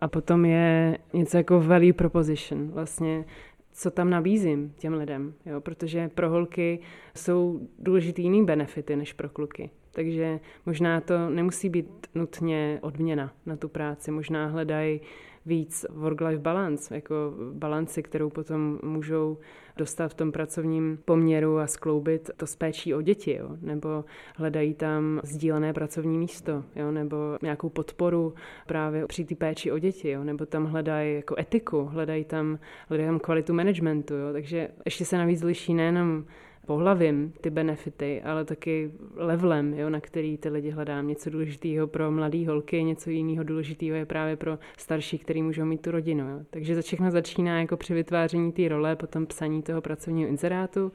A 0.00 0.08
potom 0.08 0.44
je 0.44 0.98
něco 1.12 1.36
jako 1.36 1.60
value 1.60 1.92
proposition, 1.92 2.70
vlastně 2.70 3.24
co 3.72 3.90
tam 3.90 4.10
nabízím 4.10 4.74
těm 4.78 4.94
lidem, 4.94 5.34
jo? 5.46 5.60
protože 5.60 6.08
pro 6.08 6.30
holky 6.30 6.80
jsou 7.16 7.60
důležitý 7.78 8.22
jiný 8.22 8.44
benefity 8.44 8.96
než 8.96 9.12
pro 9.12 9.28
kluky. 9.28 9.70
Takže 9.94 10.40
možná 10.66 11.00
to 11.00 11.30
nemusí 11.30 11.68
být 11.68 12.06
nutně 12.14 12.78
odměna 12.82 13.32
na 13.46 13.56
tu 13.56 13.68
práci, 13.68 14.10
možná 14.10 14.46
hledají 14.46 15.00
víc 15.46 15.86
work-life 15.90 16.40
balance, 16.40 16.94
jako 16.94 17.14
balanci, 17.52 18.02
kterou 18.02 18.30
potom 18.30 18.78
můžou 18.82 19.38
dostat 19.76 20.08
v 20.08 20.14
tom 20.14 20.32
pracovním 20.32 20.98
poměru 21.04 21.58
a 21.58 21.66
skloubit 21.66 22.30
to 22.36 22.46
s 22.46 22.56
péčí 22.56 22.94
o 22.94 23.02
děti, 23.02 23.36
jo? 23.40 23.56
nebo 23.60 24.04
hledají 24.36 24.74
tam 24.74 25.20
sdílené 25.24 25.72
pracovní 25.72 26.18
místo, 26.18 26.64
jo? 26.76 26.90
nebo 26.90 27.16
nějakou 27.42 27.68
podporu 27.68 28.34
právě 28.66 29.06
při 29.06 29.24
té 29.24 29.34
péči 29.34 29.72
o 29.72 29.78
děti, 29.78 30.10
jo? 30.10 30.24
nebo 30.24 30.46
tam 30.46 30.64
hledají 30.66 31.14
jako 31.14 31.34
etiku, 31.38 31.84
hledají 31.84 32.24
tam, 32.24 32.58
hledají 32.88 33.08
tam 33.08 33.18
kvalitu 33.18 33.54
managementu, 33.54 34.14
jo? 34.14 34.32
takže 34.32 34.68
ještě 34.84 35.04
se 35.04 35.18
navíc 35.18 35.42
liší 35.42 35.74
nejenom 35.74 36.24
pohlavím 36.66 37.32
ty 37.40 37.50
benefity, 37.50 38.22
ale 38.22 38.44
taky 38.44 38.90
levelem, 39.16 39.74
jo, 39.74 39.90
na 39.90 40.00
který 40.00 40.38
ty 40.38 40.48
lidi 40.48 40.70
hledám. 40.70 41.08
Něco 41.08 41.30
důležitého 41.30 41.86
pro 41.86 42.10
mladé 42.10 42.46
holky, 42.46 42.84
něco 42.84 43.10
jiného 43.10 43.44
důležitého 43.44 43.96
je 43.96 44.06
právě 44.06 44.36
pro 44.36 44.58
starší, 44.78 45.18
který 45.18 45.42
můžou 45.42 45.64
mít 45.64 45.82
tu 45.82 45.90
rodinu. 45.90 46.28
Jo. 46.28 46.40
Takže 46.50 46.74
za 46.74 46.82
všechno 46.82 47.10
začíná 47.10 47.60
jako 47.60 47.76
při 47.76 47.94
vytváření 47.94 48.52
té 48.52 48.68
role, 48.68 48.96
potom 48.96 49.26
psaní 49.26 49.62
toho 49.62 49.80
pracovního 49.80 50.28
inzerátu 50.28 50.92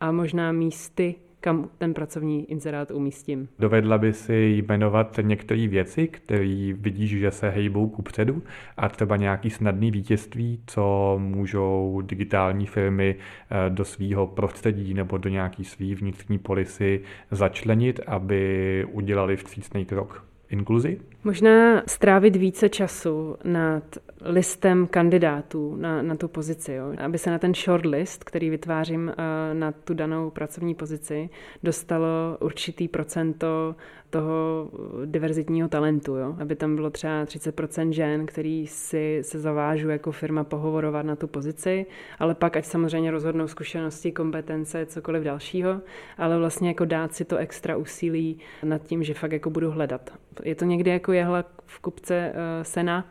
a 0.00 0.12
možná 0.12 0.52
místy, 0.52 1.14
kam 1.40 1.68
ten 1.78 1.94
pracovní 1.94 2.50
inzerát 2.50 2.90
umístím. 2.90 3.48
Dovedla 3.58 3.98
by 3.98 4.12
si 4.12 4.64
jmenovat 4.68 5.20
některé 5.22 5.68
věci, 5.68 6.08
které 6.08 6.72
vidíš, 6.72 7.10
že 7.10 7.30
se 7.30 7.50
hejbou 7.50 7.88
ku 7.88 8.02
předu 8.02 8.42
a 8.76 8.88
třeba 8.88 9.16
nějaký 9.16 9.50
snadný 9.50 9.90
vítězství, 9.90 10.60
co 10.66 11.16
můžou 11.22 12.02
digitální 12.06 12.66
firmy 12.66 13.16
eh, 13.16 13.70
do 13.70 13.84
svého 13.84 14.26
prostředí 14.26 14.94
nebo 14.94 15.18
do 15.18 15.28
nějaký 15.28 15.64
svý 15.64 15.94
vnitřní 15.94 16.38
polisy 16.38 17.00
začlenit, 17.30 18.00
aby 18.06 18.84
udělali 18.92 19.36
vstřícný 19.36 19.84
krok 19.84 20.24
inkluzi? 20.50 21.00
Možná 21.24 21.82
strávit 21.86 22.36
více 22.36 22.68
času 22.68 23.36
nad 23.44 23.82
listem 24.20 24.86
kandidátů 24.86 25.76
na, 25.76 26.02
na 26.02 26.16
tu 26.16 26.28
pozici, 26.28 26.72
jo? 26.72 26.92
aby 26.98 27.18
se 27.18 27.30
na 27.30 27.38
ten 27.38 27.54
shortlist, 27.54 28.24
který 28.24 28.50
vytvářím 28.50 29.08
uh, 29.08 29.14
na 29.58 29.72
tu 29.72 29.94
danou 29.94 30.30
pracovní 30.30 30.74
pozici, 30.74 31.30
dostalo 31.62 32.06
určitý 32.40 32.88
procento 32.88 33.74
toho 34.10 34.70
diverzitního 35.04 35.68
talentu, 35.68 36.16
jo? 36.16 36.36
aby 36.40 36.56
tam 36.56 36.74
bylo 36.74 36.90
třeba 36.90 37.24
30% 37.24 37.90
žen, 37.90 38.26
který 38.26 38.66
si 38.66 39.18
se 39.22 39.38
zavážu 39.38 39.88
jako 39.88 40.12
firma 40.12 40.44
pohovorovat 40.44 41.06
na 41.06 41.16
tu 41.16 41.26
pozici, 41.26 41.86
ale 42.18 42.34
pak 42.34 42.56
ať 42.56 42.64
samozřejmě 42.64 43.10
rozhodnou 43.10 43.48
zkušenosti, 43.48 44.12
kompetence, 44.12 44.86
cokoliv 44.86 45.22
dalšího, 45.22 45.80
ale 46.18 46.38
vlastně 46.38 46.68
jako 46.68 46.84
dát 46.84 47.14
si 47.14 47.24
to 47.24 47.36
extra 47.36 47.76
úsilí 47.76 48.38
nad 48.62 48.82
tím, 48.82 49.02
že 49.02 49.14
fakt 49.14 49.32
jako 49.32 49.50
budu 49.50 49.70
hledat. 49.70 50.10
Je 50.44 50.54
to 50.54 50.64
někdy 50.64 50.90
jako 50.90 51.07
jehla 51.12 51.44
v 51.66 51.80
kupce 51.80 52.32
uh, 52.32 52.62
sena, 52.62 53.04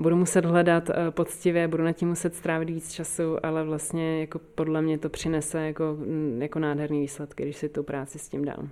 budu 0.00 0.16
muset 0.16 0.44
hledat 0.44 0.90
eh, 0.90 1.10
poctivě, 1.10 1.68
budu 1.68 1.84
na 1.84 1.92
tím 1.92 2.08
muset 2.08 2.34
strávit 2.34 2.70
víc 2.70 2.92
času, 2.92 3.46
ale 3.46 3.64
vlastně 3.64 4.20
jako 4.20 4.38
podle 4.38 4.82
mě 4.82 4.98
to 4.98 5.08
přinese 5.08 5.66
jako, 5.66 5.96
mm, 5.98 6.42
jako 6.42 6.58
nádherný 6.58 7.00
výsledky, 7.00 7.42
když 7.42 7.56
si 7.56 7.68
tu 7.68 7.82
práci 7.82 8.18
s 8.18 8.28
tím 8.28 8.44
dám. 8.44 8.70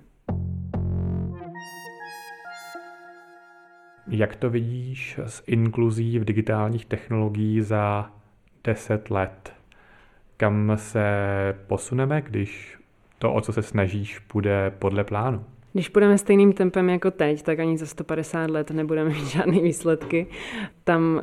Jak 4.07 4.35
to 4.35 4.49
vidíš 4.49 5.19
s 5.25 5.43
inkluzí 5.47 6.19
v 6.19 6.25
digitálních 6.25 6.85
technologií 6.85 7.61
za 7.61 8.11
10 8.63 9.11
let? 9.11 9.53
Kam 10.37 10.71
se 10.75 11.03
posuneme, 11.67 12.21
když 12.21 12.77
to, 13.17 13.33
o 13.33 13.41
co 13.41 13.53
se 13.53 13.61
snažíš, 13.61 14.19
půjde 14.19 14.71
podle 14.79 15.03
plánu? 15.03 15.45
Když 15.73 15.89
půjdeme 15.89 16.17
stejným 16.17 16.53
tempem 16.53 16.89
jako 16.89 17.11
teď, 17.11 17.41
tak 17.41 17.59
ani 17.59 17.77
za 17.77 17.85
150 17.85 18.49
let 18.49 18.71
nebudeme 18.71 19.09
mít 19.13 19.27
žádné 19.27 19.59
výsledky. 19.59 20.27
Tam 20.83 21.21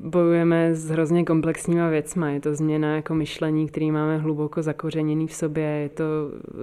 bojujeme 0.00 0.74
s 0.74 0.90
hrozně 0.90 1.24
komplexníma 1.24 1.88
věcma. 1.88 2.30
Je 2.30 2.40
to 2.40 2.54
změna 2.54 2.96
jako 2.96 3.14
myšlení, 3.14 3.68
který 3.68 3.90
máme 3.90 4.18
hluboko 4.18 4.62
zakořeněný 4.62 5.26
v 5.26 5.34
sobě. 5.34 5.64
Je 5.64 5.88
to 5.88 6.04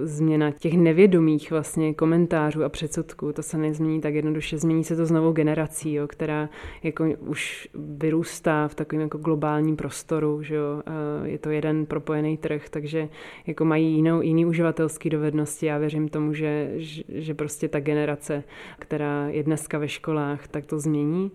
změna 0.02 0.50
těch 0.50 0.72
nevědomých 0.72 1.50
vlastně 1.50 1.94
komentářů 1.94 2.64
a 2.64 2.68
předsudků. 2.68 3.32
To 3.32 3.42
se 3.42 3.58
nezmění 3.58 4.00
tak 4.00 4.14
jednoduše. 4.14 4.58
Změní 4.58 4.84
se 4.84 4.96
to 4.96 5.06
s 5.06 5.10
novou 5.10 5.32
generací, 5.32 5.94
jo, 5.94 6.06
která 6.06 6.48
jako 6.82 7.04
už 7.18 7.68
vyrůstá 7.74 8.68
v 8.68 8.74
takovém 8.74 9.02
jako 9.02 9.18
globálním 9.18 9.76
prostoru. 9.76 10.42
Že 10.42 10.54
jo. 10.54 10.82
Je 11.24 11.38
to 11.38 11.50
jeden 11.50 11.86
propojený 11.86 12.36
trh, 12.36 12.68
takže 12.68 13.08
jako 13.46 13.64
mají 13.64 13.94
jinou, 13.94 14.22
jiný 14.22 14.46
uživatelský 14.46 15.10
dovednosti. 15.10 15.66
Já 15.66 15.78
věřím 15.78 16.08
tomu, 16.08 16.34
že, 16.34 16.72
že 17.22 17.34
prostě 17.34 17.68
ta 17.68 17.80
generace, 17.80 18.44
která 18.78 19.28
je 19.28 19.42
dneska 19.42 19.78
ve 19.78 19.88
školách, 19.88 20.48
tak 20.48 20.66
to 20.66 20.78
změní. 20.78 21.32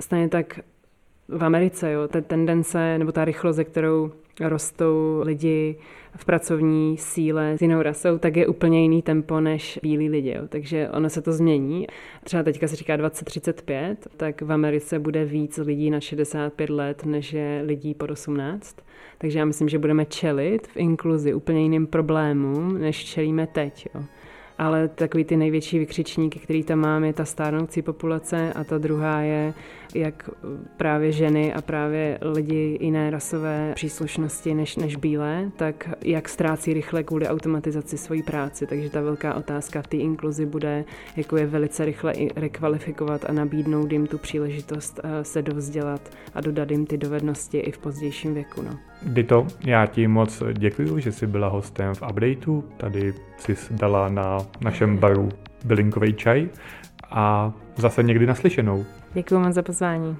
Stejně 0.00 0.28
tak 0.28 0.60
v 1.28 1.44
Americe, 1.44 1.92
jo, 1.92 2.08
ta 2.08 2.20
tendence 2.20 2.98
nebo 2.98 3.12
ta 3.12 3.24
rychlost, 3.24 3.56
ze 3.56 3.64
kterou 3.64 4.12
rostou 4.40 5.20
lidi 5.22 5.76
v 6.16 6.24
pracovní 6.24 6.96
síle 6.98 7.58
s 7.58 7.62
jinou 7.62 7.82
rasou, 7.82 8.18
tak 8.18 8.36
je 8.36 8.46
úplně 8.46 8.82
jiný 8.82 9.02
tempo 9.02 9.40
než 9.40 9.78
bílí 9.82 10.08
lidi. 10.08 10.34
Jo. 10.36 10.42
Takže 10.48 10.88
ono 10.88 11.10
se 11.10 11.22
to 11.22 11.32
změní. 11.32 11.86
Třeba 12.24 12.42
teďka 12.42 12.68
se 12.68 12.76
říká 12.76 12.96
2035, 12.96 14.08
tak 14.16 14.42
v 14.42 14.52
Americe 14.52 14.98
bude 14.98 15.24
víc 15.24 15.58
lidí 15.58 15.90
na 15.90 16.00
65 16.00 16.70
let, 16.70 17.04
než 17.04 17.32
je 17.32 17.62
lidí 17.66 17.94
pod 17.94 18.10
18. 18.10 18.76
Takže 19.18 19.38
já 19.38 19.44
myslím, 19.44 19.68
že 19.68 19.78
budeme 19.78 20.04
čelit 20.04 20.66
v 20.66 20.76
inkluzi 20.76 21.34
úplně 21.34 21.62
jiným 21.62 21.86
problémům, 21.86 22.78
než 22.78 23.04
čelíme 23.04 23.46
teď. 23.46 23.88
Jo 23.94 24.02
ale 24.60 24.88
takový 24.88 25.24
ty 25.24 25.36
největší 25.36 25.78
vykřičníky, 25.78 26.38
který 26.38 26.62
tam 26.62 26.78
máme, 26.78 27.06
je 27.06 27.12
ta 27.12 27.24
stárnoucí 27.24 27.82
populace 27.82 28.52
a 28.52 28.64
ta 28.64 28.78
druhá 28.78 29.20
je, 29.20 29.54
jak 29.94 30.30
právě 30.76 31.12
ženy 31.12 31.54
a 31.54 31.62
právě 31.62 32.18
lidi 32.22 32.78
jiné 32.80 33.10
rasové 33.10 33.72
příslušnosti 33.74 34.54
než, 34.54 34.76
než 34.76 34.96
bílé, 34.96 35.50
tak 35.56 35.88
jak 36.04 36.28
ztrácí 36.28 36.72
rychle 36.72 37.02
kvůli 37.02 37.28
automatizaci 37.28 37.98
svojí 37.98 38.22
práci. 38.22 38.66
Takže 38.66 38.90
ta 38.90 39.00
velká 39.00 39.34
otázka 39.34 39.82
té 39.82 39.96
inkluzi 39.96 40.46
bude, 40.46 40.84
jako 41.16 41.36
je 41.36 41.46
velice 41.46 41.84
rychle 41.84 42.12
i 42.12 42.40
rekvalifikovat 42.40 43.24
a 43.24 43.32
nabídnout 43.32 43.92
jim 43.92 44.06
tu 44.06 44.18
příležitost 44.18 45.00
eh, 45.04 45.24
se 45.24 45.42
dovzdělat 45.42 46.10
a 46.34 46.40
dodat 46.40 46.70
jim 46.70 46.86
ty 46.86 46.98
dovednosti 46.98 47.58
i 47.58 47.72
v 47.72 47.78
pozdějším 47.78 48.34
věku. 48.34 48.62
No. 48.62 48.78
Dito, 49.02 49.46
já 49.66 49.86
ti 49.86 50.08
moc 50.08 50.42
děkuji, 50.52 50.98
že 50.98 51.12
jsi 51.12 51.26
byla 51.26 51.48
hostem 51.48 51.94
v 51.94 52.02
updateu. 52.02 52.64
Tady 52.76 53.14
jsi 53.38 53.56
dala 53.70 54.08
na 54.08 54.49
našem 54.60 54.96
baru 54.96 55.28
bylinkový 55.64 56.14
čaj 56.14 56.48
a 57.10 57.52
zase 57.76 58.02
někdy 58.02 58.26
naslyšenou. 58.26 58.84
Děkuji 59.14 59.38
moc 59.38 59.54
za 59.54 59.62
pozvání. 59.62 60.16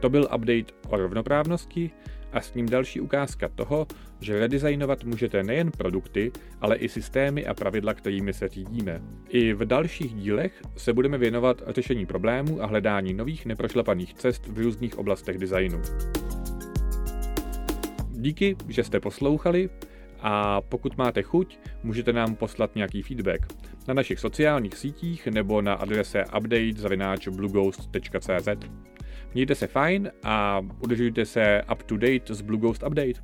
To 0.00 0.10
byl 0.10 0.22
update 0.22 0.72
o 0.88 0.96
rovnoprávnosti 0.96 1.90
a 2.32 2.40
s 2.40 2.54
ním 2.54 2.68
další 2.68 3.00
ukázka 3.00 3.48
toho, 3.48 3.86
že 4.20 4.38
redesignovat 4.38 5.04
můžete 5.04 5.42
nejen 5.42 5.70
produkty, 5.70 6.32
ale 6.60 6.76
i 6.76 6.88
systémy 6.88 7.46
a 7.46 7.54
pravidla, 7.54 7.94
kterými 7.94 8.32
se 8.32 8.48
řídíme. 8.48 9.00
I 9.28 9.52
v 9.52 9.64
dalších 9.64 10.14
dílech 10.14 10.62
se 10.76 10.92
budeme 10.92 11.18
věnovat 11.18 11.62
řešení 11.66 12.06
problémů 12.06 12.62
a 12.62 12.66
hledání 12.66 13.14
nových 13.14 13.46
neprošlapaných 13.46 14.14
cest 14.14 14.46
v 14.46 14.58
různých 14.58 14.98
oblastech 14.98 15.38
designu. 15.38 15.82
Díky, 18.10 18.56
že 18.68 18.84
jste 18.84 19.00
poslouchali 19.00 19.70
a 20.28 20.60
pokud 20.60 20.98
máte 20.98 21.22
chuť, 21.22 21.58
můžete 21.82 22.12
nám 22.12 22.34
poslat 22.34 22.74
nějaký 22.74 23.02
feedback 23.02 23.46
na 23.88 23.94
našich 23.94 24.20
sociálních 24.20 24.76
sítích 24.76 25.26
nebo 25.26 25.62
na 25.62 25.74
adrese 25.74 26.24
update.blueghost.cz. 26.38 28.48
Mějte 29.34 29.54
se 29.54 29.66
fajn 29.66 30.10
a 30.24 30.60
udržujte 30.80 31.24
se 31.24 31.62
up 31.72 31.82
to 31.82 31.96
date 31.96 32.34
s 32.34 32.40
Blue 32.40 32.60
Ghost 32.60 32.82
Update. 32.82 33.20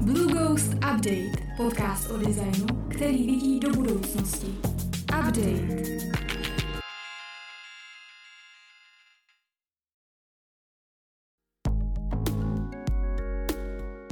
Blue 0.00 0.32
Ghost 0.32 0.74
Update, 0.74 1.32
podcast 1.56 2.10
o 2.10 2.16
designu, 2.16 2.66
který 2.88 3.26
vidí 3.26 3.60
do 3.60 3.70
budoucnosti. 3.70 4.46
Update. 5.02 6.33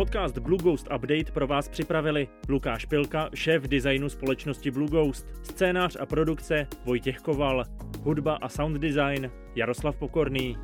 Podcast 0.02 0.38
Blue 0.38 0.58
Ghost 0.58 0.88
Update 0.96 1.32
pro 1.32 1.46
vás 1.46 1.68
připravili 1.68 2.28
Lukáš 2.48 2.84
Pilka, 2.84 3.30
šéf 3.34 3.62
designu 3.62 4.08
společnosti 4.08 4.70
Blue 4.70 4.88
Ghost, 4.88 5.26
scénář 5.42 5.96
a 6.00 6.06
produkce 6.06 6.66
Vojtěch 6.84 7.18
Koval, 7.18 7.64
hudba 8.00 8.38
a 8.42 8.48
sound 8.48 8.76
design 8.76 9.30
Jaroslav 9.54 9.96
Pokorný. 9.96 10.56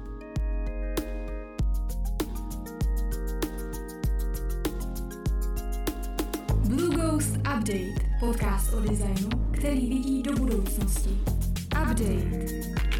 Blue 6.68 6.96
Ghost 6.96 7.36
Update, 7.36 8.18
podcast 8.20 8.74
o 8.74 8.80
designu, 8.80 9.28
který 9.50 9.88
vidí 9.88 10.22
do 10.22 10.32
budoucnosti. 10.32 11.10
Update. 11.82 12.97